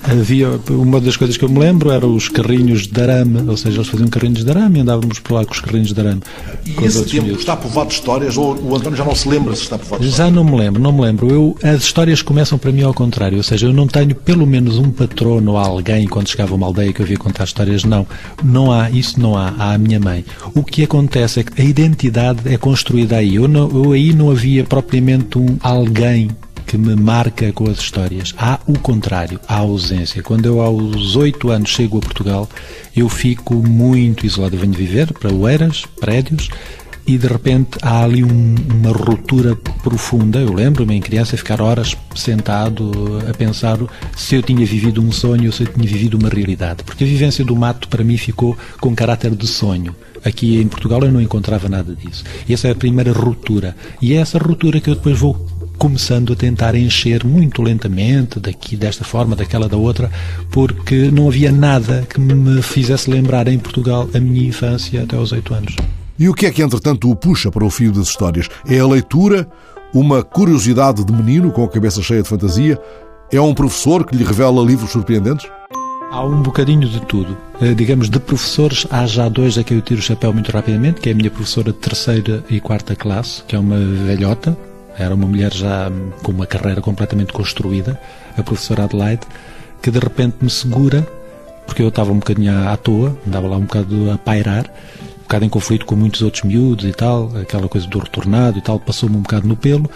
[0.03, 3.77] Havia, uma das coisas que eu me lembro eram os carrinhos de arame, ou seja,
[3.77, 6.21] eles faziam carrinhos de arame e andávamos por lá com os carrinhos de arame.
[6.65, 9.63] E esse tempo está povoado de histórias ou o António já não se lembra se
[9.63, 10.31] está povoado de histórias?
[10.31, 11.29] Já não me lembro, não me lembro.
[11.29, 14.77] Eu, as histórias começam para mim ao contrário, ou seja, eu não tenho pelo menos
[14.77, 18.07] um patrono alguém quando chegava a uma aldeia que eu via contar histórias, não.
[18.43, 20.25] Não há, isso não há, há a minha mãe.
[20.53, 23.35] O que acontece é que a identidade é construída aí.
[23.35, 26.29] Eu, não, eu aí não havia propriamente um alguém
[26.65, 28.35] que me marca com as histórias.
[28.37, 30.21] Há o contrário, há a ausência.
[30.21, 32.49] Quando eu aos oito anos chego a Portugal,
[32.95, 34.55] eu fico muito isolado.
[34.55, 36.49] Eu venho viver para Oeiras, prédios,
[37.07, 40.39] e de repente há ali um, uma ruptura profunda.
[40.39, 42.91] Eu lembro-me em criança ficar horas sentado
[43.27, 43.77] a pensar
[44.15, 46.83] se eu tinha vivido um sonho ou se eu tinha vivido uma realidade.
[46.83, 49.95] Porque a vivência do mato para mim ficou com caráter de sonho.
[50.25, 52.25] Aqui em Portugal eu não encontrava nada disso.
[52.47, 53.73] E essa é a primeira ruptura.
[54.01, 55.33] E é essa ruptura que eu depois vou
[55.77, 60.11] começando a tentar encher muito lentamente, daqui desta forma, daquela da outra,
[60.51, 65.31] porque não havia nada que me fizesse lembrar em Portugal a minha infância até aos
[65.31, 65.75] oito anos.
[66.19, 68.49] E o que é que, entretanto, o puxa para o fio das histórias?
[68.67, 69.47] É a leitura,
[69.93, 72.81] uma curiosidade de menino com a cabeça cheia de fantasia?
[73.31, 75.47] É um professor que lhe revela livros surpreendentes?
[76.09, 77.37] Há um bocadinho de tudo.
[77.61, 81.01] Eh, digamos, de professores, há já dois a quem eu tiro o chapéu muito rapidamente,
[81.01, 84.57] que é a minha professora de terceira e quarta classe, que é uma velhota,
[84.97, 85.91] era uma mulher já
[86.23, 87.99] com uma carreira completamente construída,
[88.35, 89.27] a professora Adelaide,
[89.83, 91.07] que de repente me segura,
[91.67, 94.65] porque eu estava um bocadinho à toa, andava lá um bocado a pairar,
[95.27, 98.79] bocado em conflito com muitos outros miúdos e tal, aquela coisa do retornado e tal,
[98.79, 99.89] passou-me um bocado no pelo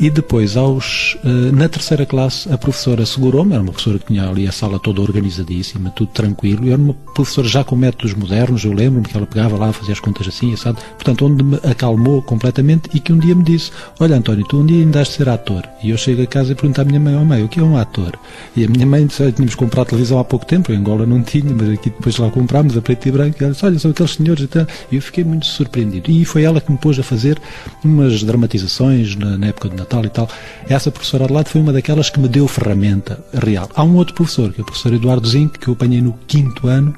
[0.00, 4.26] e depois, aos, eh, na terceira classe, a professora segurou-me, era uma professora que tinha
[4.26, 8.64] ali a sala toda organizadíssima, tudo tranquilo, e era uma professora já com métodos modernos,
[8.64, 10.78] eu lembro-me que ela pegava lá, fazia as contas assim, sabe?
[10.94, 14.64] Portanto, onde me acalmou completamente e que um dia me disse, olha António, tu um
[14.64, 15.68] dia ainda has de ser ator.
[15.82, 17.62] E eu chego a casa e pergunto à minha mãe, oh mãe, o que é
[17.62, 18.18] um ator?
[18.56, 21.54] E a minha mãe disse, tínhamos comprado televisão há pouco tempo, em Angola não tinha,
[21.54, 24.14] mas aqui depois lá comprámos a preto e branco, e ela disse, olha, são aqueles
[24.14, 24.66] senhores e tal.
[24.90, 26.10] E eu fiquei muito surpreendido.
[26.10, 27.38] E foi ela que me pôs a fazer
[27.84, 30.28] umas dramatizações na, na época de Natal Natal e tal.
[30.68, 33.68] Essa professora de lado foi uma daquelas que me deu ferramenta real.
[33.74, 36.68] Há um outro professor, que é o professor Eduardo Zinc, que eu apanhei no quinto
[36.68, 36.94] ano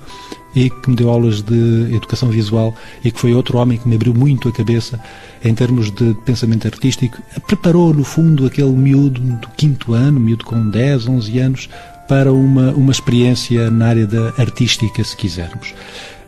[0.55, 3.97] e que me deu aulas de educação visual e que foi outro homem que me
[3.97, 5.01] abriu muito a cabeça
[5.43, 7.17] em termos de pensamento artístico.
[7.47, 11.69] Preparou, no fundo, aquele miúdo do quinto ano, miúdo com 10, 11 anos,
[12.07, 15.73] para uma, uma experiência na área da artística, se quisermos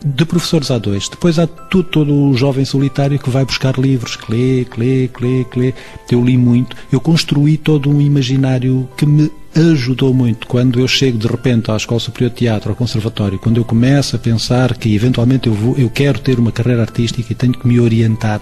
[0.04, 1.08] de professores há dois.
[1.08, 5.08] Depois há tudo, todo o jovem solitário que vai buscar livros, que lê, que lê,
[5.08, 5.74] que lê, que lê.
[6.10, 6.76] Eu li muito.
[6.92, 11.76] Eu construí todo um imaginário que me ajudou muito quando eu chego de repente à
[11.76, 15.76] Escola Superior de Teatro, ao Conservatório, quando eu começo a pensar que eventualmente eu, vou,
[15.76, 18.40] eu quero ter uma carreira artística e tenho que me orientar,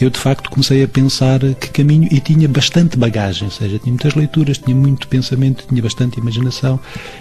[0.00, 3.92] eu de facto comecei a pensar que caminho e tinha bastante bagagem, ou seja, tinha
[3.92, 6.80] muitas leituras, tinha muito pensamento, tinha bastante imaginação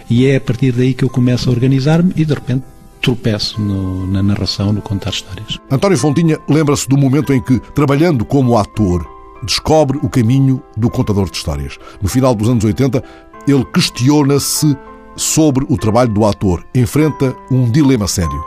[0.09, 2.63] e é a partir daí que eu começo a organizar-me e de repente
[3.05, 5.59] tropeço no, na narração, no contar histórias.
[5.69, 9.07] António Fontinha lembra-se do momento em que, trabalhando como ator,
[9.43, 11.77] descobre o caminho do contador de histórias.
[12.01, 13.03] No final dos anos 80,
[13.47, 14.75] ele questiona-se
[15.15, 18.43] sobre o trabalho do ator, enfrenta um dilema sério.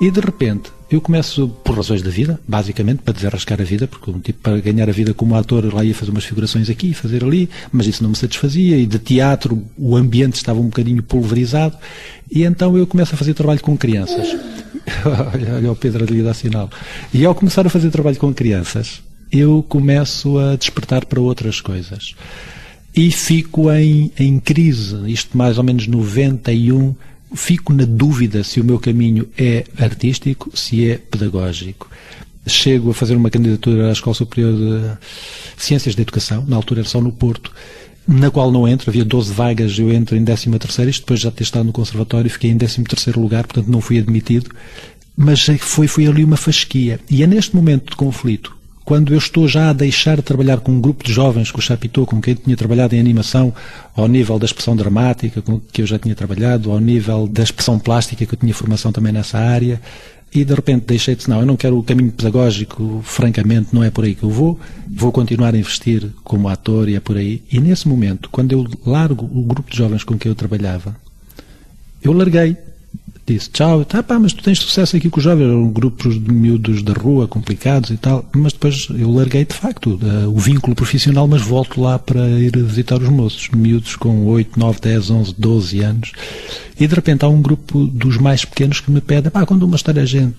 [0.00, 4.10] E de repente, eu começo por razões da vida, basicamente, para desenrascar a vida, porque
[4.10, 7.22] um tipo para ganhar a vida como ator lá ia fazer umas figurações aqui, fazer
[7.22, 11.76] ali, mas isso não me satisfazia, e de teatro o ambiente estava um bocadinho pulverizado,
[12.30, 14.34] e então eu começo a fazer trabalho com crianças.
[15.04, 16.70] olha, olha o Pedro ali dá sinal.
[17.12, 22.14] E ao começar a fazer trabalho com crianças, eu começo a despertar para outras coisas
[22.96, 26.94] e fico em, em crise, isto mais ou menos 91,
[27.34, 31.90] fico na dúvida se o meu caminho é artístico, se é pedagógico.
[32.46, 36.88] Chego a fazer uma candidatura à Escola Superior de Ciências da Educação, na altura era
[36.88, 37.52] só no Porto,
[38.06, 41.30] na qual não entro, havia 12 vagas, eu entro em 13 terceira, isto depois já
[41.30, 44.50] ter estado no conservatório, fiquei em 13 terceiro lugar, portanto não fui admitido,
[45.14, 46.98] mas foi, foi ali uma fasquia.
[47.10, 48.57] E é neste momento de conflito
[48.88, 51.62] quando eu estou já a deixar de trabalhar com um grupo de jovens, com o
[51.62, 53.52] Chapitou, com quem tinha trabalhado em animação,
[53.94, 57.78] ao nível da expressão dramática, com que eu já tinha trabalhado, ao nível da expressão
[57.78, 59.78] plástica, que eu tinha formação também nessa área,
[60.34, 63.90] e de repente deixei de não, eu não quero o caminho pedagógico, francamente, não é
[63.90, 64.58] por aí que eu vou,
[64.90, 67.42] vou continuar a investir como ator e é por aí.
[67.52, 70.96] E nesse momento, quando eu largo o grupo de jovens com quem eu trabalhava,
[72.02, 72.56] eu larguei
[73.34, 76.32] disse tchau, tá, pá, mas tu tens sucesso aqui com os jovens, eram grupos de
[76.32, 80.74] miúdos da rua, complicados e tal, mas depois eu larguei de facto uh, o vínculo
[80.74, 85.34] profissional, mas volto lá para ir visitar os moços, miúdos com 8, 9, 10, 11,
[85.36, 86.12] 12 anos,
[86.78, 89.76] e de repente há um grupo dos mais pequenos que me pede, pá, conta uma
[89.76, 90.38] história a gente.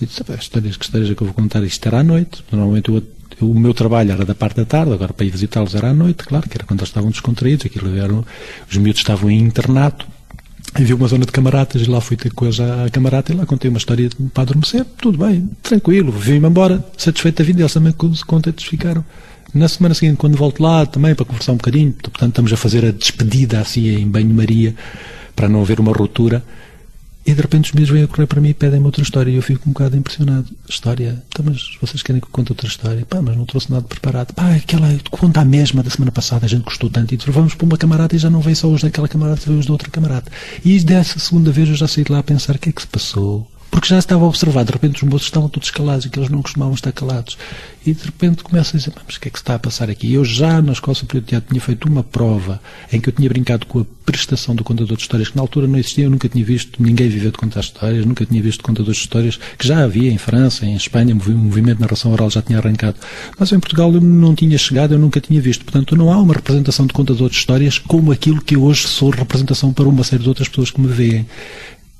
[0.00, 1.62] E disse, pá, histórias, que histórias é que eu vou contar?
[1.62, 3.02] Isto era à noite, normalmente eu
[3.40, 6.24] o meu trabalho era da parte da tarde, agora para ir visitá-los era à noite,
[6.24, 8.24] claro, que era quando eles estavam descontraídos, aquilo eram,
[8.70, 10.06] os miúdos estavam em internato,
[10.78, 13.46] Havia uma zona de camaratas e lá fui ter com eles à camarata e lá
[13.46, 14.84] contei uma história para adormecer.
[14.98, 17.62] Tudo bem, tranquilo, vim-me embora, satisfeito da vida.
[17.62, 17.94] Eles também
[18.26, 19.02] contentes ficaram.
[19.54, 22.84] Na semana seguinte, quando volto lá, também para conversar um bocadinho, portanto, estamos a fazer
[22.84, 24.74] a despedida assim em banho-maria,
[25.34, 26.44] para não haver uma ruptura.
[27.26, 29.34] E de repente os meus vêm a correr para mim e pedem-me outra história e
[29.34, 30.46] eu fico um bocado impressionado.
[30.68, 31.20] História?
[31.28, 33.04] Então, mas vocês querem que eu conte outra história?
[33.04, 34.32] Pá, mas não trouxe nada preparado.
[34.32, 37.66] Pá, aquela, conta a mesma da semana passada, a gente gostou tanto e vamos para
[37.66, 40.30] uma camarada e já não vem só os daquela camarada, vem os da outra camarada.
[40.64, 42.82] E dessa segunda vez eu já saí de lá a pensar o que é que
[42.82, 46.10] se passou porque já estava a observar, de repente os moços estavam todos calados e
[46.10, 47.36] que eles não costumavam estar calados.
[47.86, 49.88] E de repente começa a dizer, mas o que é que se está a passar
[49.88, 50.12] aqui?
[50.12, 52.60] Eu já na Escola Superior de Teatro tinha feito uma prova
[52.92, 55.68] em que eu tinha brincado com a prestação do contador de histórias, que na altura
[55.68, 58.96] não existia, eu nunca tinha visto ninguém viver de contar histórias, nunca tinha visto contadores
[58.96, 62.42] de histórias, que já havia em França, em Espanha, o movimento de narração oral já
[62.42, 62.96] tinha arrancado.
[63.38, 65.64] Mas em Portugal eu não tinha chegado, eu nunca tinha visto.
[65.64, 69.72] Portanto, não há uma representação de contador de histórias como aquilo que hoje sou representação
[69.72, 71.26] para uma série de outras pessoas que me veem.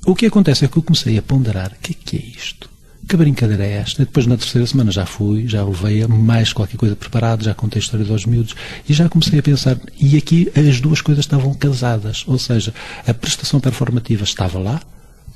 [0.07, 2.69] O que acontece é que eu comecei a ponderar: o que é que é isto?
[3.05, 4.05] Que brincadeira é esta?
[4.05, 7.83] Depois, na terceira semana, já fui, já levei mais qualquer coisa preparado, já contei a
[7.83, 8.55] história dos miúdos
[8.87, 9.77] e já comecei a pensar.
[9.99, 12.73] E aqui as duas coisas estavam casadas, ou seja,
[13.05, 14.81] a prestação performativa estava lá,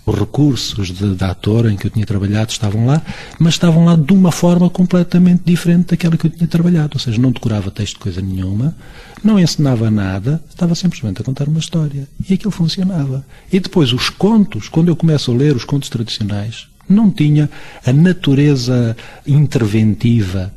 [0.05, 3.01] os recursos de, de ator em que eu tinha trabalhado estavam lá,
[3.39, 6.91] mas estavam lá de uma forma completamente diferente daquela que eu tinha trabalhado.
[6.93, 8.75] Ou seja, não decorava texto de coisa nenhuma,
[9.23, 12.07] não ensinava nada, estava simplesmente a contar uma história.
[12.27, 13.25] E aquilo funcionava.
[13.51, 17.49] E depois os contos, quando eu começo a ler os contos tradicionais, não tinha
[17.85, 20.51] a natureza interventiva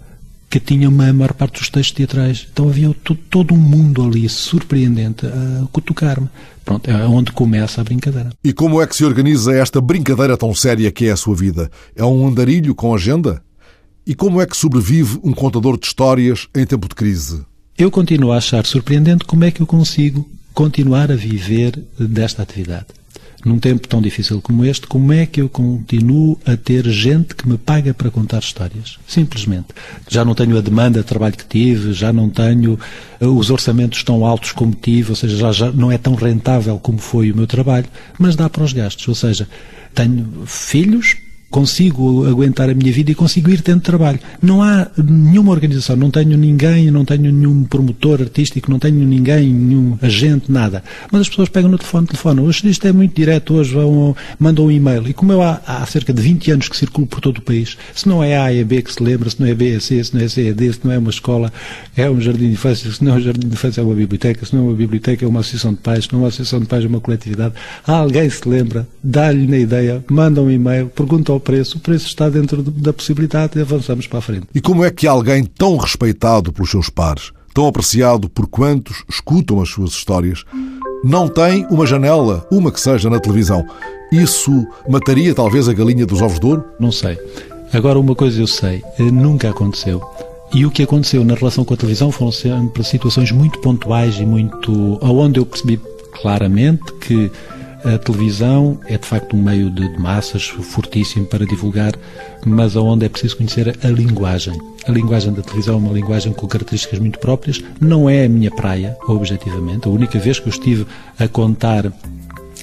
[0.54, 2.46] que tinha a maior parte dos textos teatrais.
[2.52, 2.94] Então havia
[3.28, 6.28] todo um mundo ali surpreendente a cutucar-me.
[6.64, 8.30] Pronto, é onde começa a brincadeira.
[8.44, 11.68] E como é que se organiza esta brincadeira tão séria que é a sua vida?
[11.96, 13.42] É um andarilho com agenda?
[14.06, 17.42] E como é que sobrevive um contador de histórias em tempo de crise?
[17.76, 22.86] Eu continuo a achar surpreendente como é que eu consigo continuar a viver desta atividade
[23.44, 27.46] num tempo tão difícil como este, como é que eu continuo a ter gente que
[27.48, 28.98] me paga para contar histórias?
[29.06, 29.68] Simplesmente.
[30.08, 32.78] Já não tenho a demanda de trabalho que tive, já não tenho
[33.20, 36.78] eh, os orçamentos tão altos como tive, ou seja, já, já não é tão rentável
[36.78, 37.86] como foi o meu trabalho,
[38.18, 39.06] mas dá para os gastos.
[39.08, 39.48] Ou seja,
[39.94, 41.16] tenho filhos
[41.54, 44.18] consigo aguentar a minha vida e consigo ir tendo trabalho.
[44.42, 49.52] Não há nenhuma organização, não tenho ninguém, não tenho nenhum promotor artístico, não tenho ninguém,
[49.52, 50.82] nenhum agente, nada.
[51.12, 52.42] Mas as pessoas pegam no telefone, telefonam.
[52.42, 55.06] Hoje isto é muito direto, hoje vão, mandam um e-mail.
[55.08, 57.78] E como eu há, há cerca de 20 anos que circulo por todo o país,
[57.94, 60.02] se não é A e B que se lembra, se não é B é C,
[60.02, 61.52] se não é C é D, se não é uma escola,
[61.96, 64.44] é um jardim de infância, se não é um jardim de infância é uma biblioteca,
[64.44, 66.58] se não é uma biblioteca é uma associação de pais, se não é uma associação
[66.58, 67.54] de pais é uma coletividade.
[67.86, 72.28] Alguém se lembra, dá-lhe na ideia, manda um e-mail, pergunta ao preço, o preço está
[72.28, 74.46] dentro da possibilidade e avançamos para a frente.
[74.54, 79.60] E como é que alguém tão respeitado pelos seus pares, tão apreciado por quantos escutam
[79.60, 80.44] as suas histórias,
[81.04, 83.64] não tem uma janela, uma que seja na televisão?
[84.10, 86.64] Isso mataria talvez a galinha dos ovos de ouro?
[86.80, 87.18] Não sei.
[87.72, 90.00] Agora, uma coisa eu sei, eh, nunca aconteceu.
[90.52, 94.24] E o que aconteceu na relação com a televisão foram sempre situações muito pontuais e
[94.24, 94.98] muito.
[95.02, 95.80] onde eu percebi
[96.12, 97.30] claramente que
[97.84, 101.92] a televisão é de facto um meio de, de massas fortíssimo para divulgar,
[102.44, 104.58] mas aonde é preciso conhecer a linguagem.
[104.86, 108.50] A linguagem da televisão é uma linguagem com características muito próprias, não é a minha
[108.50, 109.86] praia, objetivamente.
[109.86, 110.86] A única vez que eu estive
[111.18, 111.92] a contar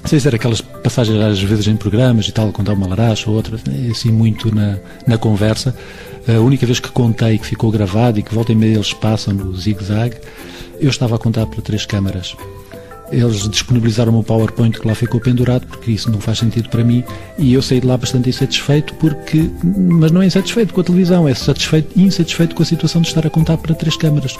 [0.05, 3.59] sei dizer aquelas passagens às vezes em programas e tal, contar uma laracha ou outra,
[3.67, 5.75] é assim muito na, na conversa.
[6.27, 9.33] A única vez que contei, que ficou gravado e que volta e meia eles passam
[9.33, 10.17] no zigue-zague,
[10.79, 12.35] eu estava a contar para três câmaras
[13.11, 17.03] eles disponibilizaram um PowerPoint que lá ficou pendurado, porque isso não faz sentido para mim,
[17.37, 21.27] e eu saí de lá bastante insatisfeito, porque, mas não é insatisfeito com a televisão,
[21.27, 24.35] é satisfeito, insatisfeito com a situação de estar a contar para três câmaras.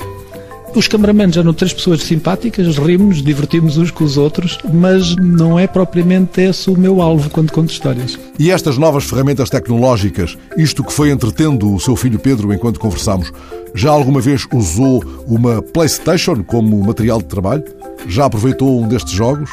[0.74, 5.67] Os cameramentos eram três pessoas simpáticas, rimos, divertimos uns com os outros, mas não é
[5.67, 8.17] propriamente esse o meu alvo quando conto histórias.
[8.39, 13.34] E estas novas ferramentas tecnológicas, isto que foi entretendo o seu filho Pedro enquanto conversamos,
[13.76, 17.63] já alguma vez usou uma PlayStation como material de trabalho?
[18.07, 19.49] Já aproveitou um destes jogos?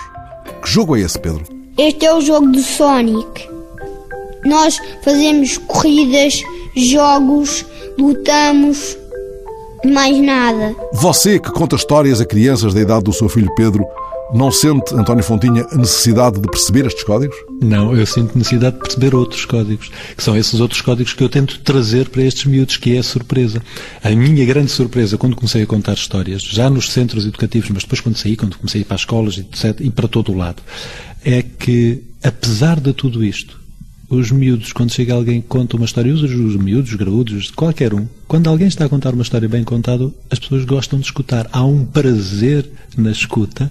[0.62, 1.44] Que jogo é esse, Pedro?
[1.76, 3.48] Este é o jogo do Sonic.
[4.44, 6.42] Nós fazemos corridas,
[6.74, 7.64] jogos,
[7.98, 8.96] lutamos,
[9.84, 10.74] mais nada.
[10.94, 13.86] Você que conta histórias a crianças da idade do seu filho Pedro,
[14.32, 17.36] não sente, António Fontinha, a necessidade de perceber estes códigos?
[17.62, 21.28] Não, eu sinto necessidade de perceber outros códigos, que são esses outros códigos que eu
[21.28, 23.62] tento trazer para estes miúdos, que é a surpresa.
[24.02, 28.00] A minha grande surpresa quando comecei a contar histórias, já nos centros educativos, mas depois
[28.00, 30.62] quando saí, quando comecei a ir para as escolas etc, e para todo o lado,
[31.24, 33.57] é que, apesar de tudo isto,
[34.10, 37.92] os miúdos, quando chega alguém que conta uma história, os, os miúdos, os graúdos, qualquer
[37.92, 41.48] um, quando alguém está a contar uma história bem contada, as pessoas gostam de escutar.
[41.52, 43.70] Há um prazer na escuta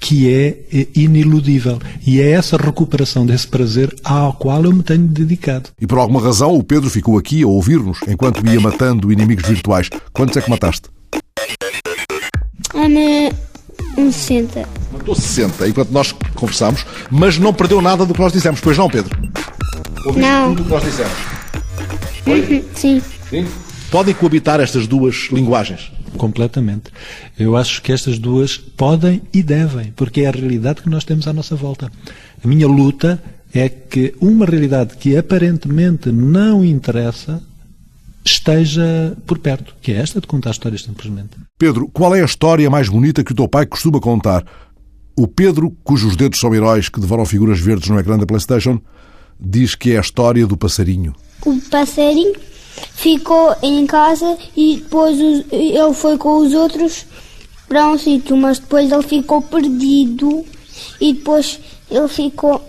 [0.00, 1.78] que é, é iniludível.
[2.06, 5.70] E é essa recuperação desse prazer ao qual eu me tenho dedicado.
[5.80, 9.90] E por alguma razão o Pedro ficou aqui a ouvir-nos enquanto ia matando inimigos virtuais.
[10.12, 10.88] Quantos é que mataste?
[12.74, 13.32] Ana,
[13.98, 14.68] um 60.
[14.92, 18.88] Matou 60 enquanto nós conversámos, mas não perdeu nada do que nós dissemos, pois não,
[18.88, 19.16] Pedro?
[20.06, 20.54] Ouviste não.
[20.54, 21.12] tudo o que nós dissemos?
[22.26, 23.02] Uhum, sim.
[23.28, 23.46] Sim?
[23.90, 25.90] Podem coabitar estas duas linguagens?
[26.16, 26.90] Completamente.
[27.38, 31.26] Eu acho que estas duas podem e devem, porque é a realidade que nós temos
[31.26, 31.90] à nossa volta.
[32.42, 33.22] A minha luta
[33.52, 37.42] é que uma realidade que aparentemente não interessa
[38.24, 41.30] esteja por perto, que é esta de contar histórias simplesmente.
[41.58, 44.44] Pedro, qual é a história mais bonita que o teu pai costuma contar?
[45.16, 48.80] O Pedro, cujos dedos são heróis que devoram figuras verdes no ecrã da PlayStation,
[49.40, 51.14] diz que é a história do passarinho.
[51.44, 52.34] O passarinho
[52.94, 55.18] ficou em casa e depois
[55.50, 57.06] ele foi com os outros
[57.68, 60.44] para um sítio, mas depois ele ficou perdido
[61.00, 61.60] e depois
[61.90, 62.62] ele ficou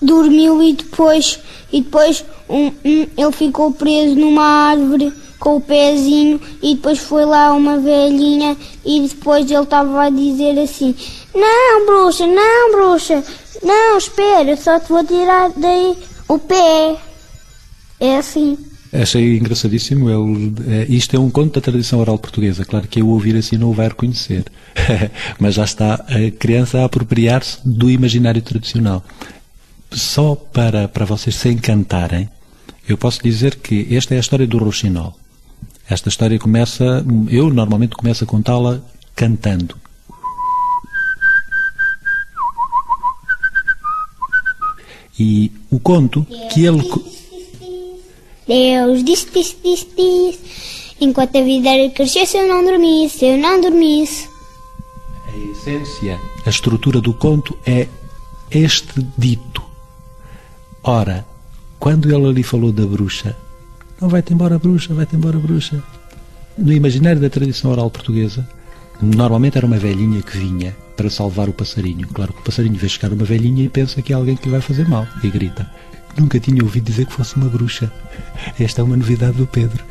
[0.00, 1.38] dormiu e depois
[1.72, 7.24] e depois um, um, ele ficou preso numa árvore com o pezinho e depois foi
[7.24, 10.94] lá uma velhinha e depois ele estava a dizer assim
[11.34, 13.22] não bruxa, não bruxa
[13.62, 15.96] não, espera, só te vou tirar daí
[16.28, 16.96] o pé
[18.00, 18.56] é assim
[18.94, 20.08] Achei engraçadíssimo.
[20.08, 22.64] Ele, é, isto é um conto da tradição oral portuguesa.
[22.64, 24.44] Claro que eu ouvir assim não o vai reconhecer.
[25.38, 29.02] Mas já está a criança a apropriar-se do imaginário tradicional.
[29.94, 32.28] Só para, para vocês se encantarem,
[32.88, 35.14] eu posso dizer que esta é a história do Rouxinol.
[35.88, 38.80] Esta história começa, eu normalmente começo a contá-la
[39.14, 39.76] cantando.
[45.18, 46.82] E o conto que ele
[48.46, 50.94] Deus disse, disse, disse, disse.
[51.00, 54.28] Enquanto a vida era crescer, se eu não dormisse, se eu não dormisse.
[55.26, 57.88] A essência, a estrutura do conto é
[58.50, 59.63] este dito.
[60.86, 61.24] Ora,
[61.78, 63.34] quando ele ali falou da bruxa,
[63.98, 65.82] não vai-te embora bruxa, vai-te embora bruxa.
[66.58, 68.46] No imaginário da tradição oral portuguesa,
[69.00, 72.06] normalmente era uma velhinha que vinha para salvar o passarinho.
[72.08, 74.50] Claro que o passarinho vê chegar uma velhinha e pensa que é alguém que lhe
[74.50, 75.66] vai fazer mal e grita.
[76.18, 77.90] nunca tinha ouvido dizer que fosse uma bruxa.
[78.60, 79.82] Esta é uma novidade do Pedro.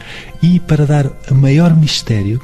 [0.43, 2.39] E para dar maior mistério,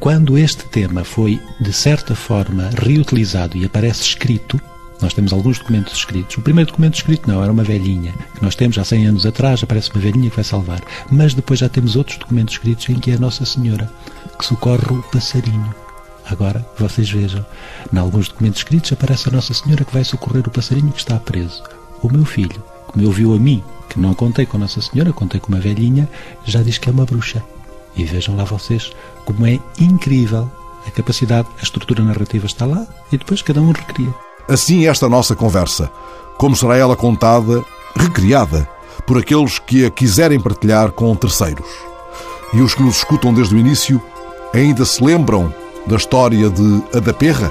[0.00, 4.58] quando este tema foi, de certa forma, reutilizado e aparece escrito,
[5.02, 6.36] nós temos alguns documentos escritos.
[6.36, 9.62] O primeiro documento escrito não, era uma velhinha, que nós temos há 100 anos atrás,
[9.62, 10.80] aparece uma velhinha que vai salvar.
[11.10, 13.90] Mas depois já temos outros documentos escritos em que é a Nossa Senhora,
[14.38, 15.74] que socorre o passarinho.
[16.26, 17.44] Agora, vocês vejam,
[17.92, 21.18] em alguns documentos escritos aparece a Nossa Senhora que vai socorrer o passarinho que está
[21.18, 21.62] preso.
[22.00, 25.40] O meu filho, que me ouviu a mim, que não contei com Nossa Senhora, contei
[25.40, 26.08] com uma velhinha,
[26.44, 27.42] já diz que é uma bruxa.
[27.96, 28.90] E vejam lá vocês
[29.24, 30.50] como é incrível
[30.86, 34.12] a capacidade, a estrutura narrativa está lá e depois cada um recria.
[34.48, 35.90] Assim esta nossa conversa,
[36.36, 37.64] como será ela contada,
[37.96, 38.68] recriada,
[39.06, 41.66] por aqueles que a quiserem partilhar com terceiros.
[42.52, 44.00] E os que nos escutam desde o início
[44.52, 45.52] ainda se lembram
[45.86, 47.50] da história de Adaperra?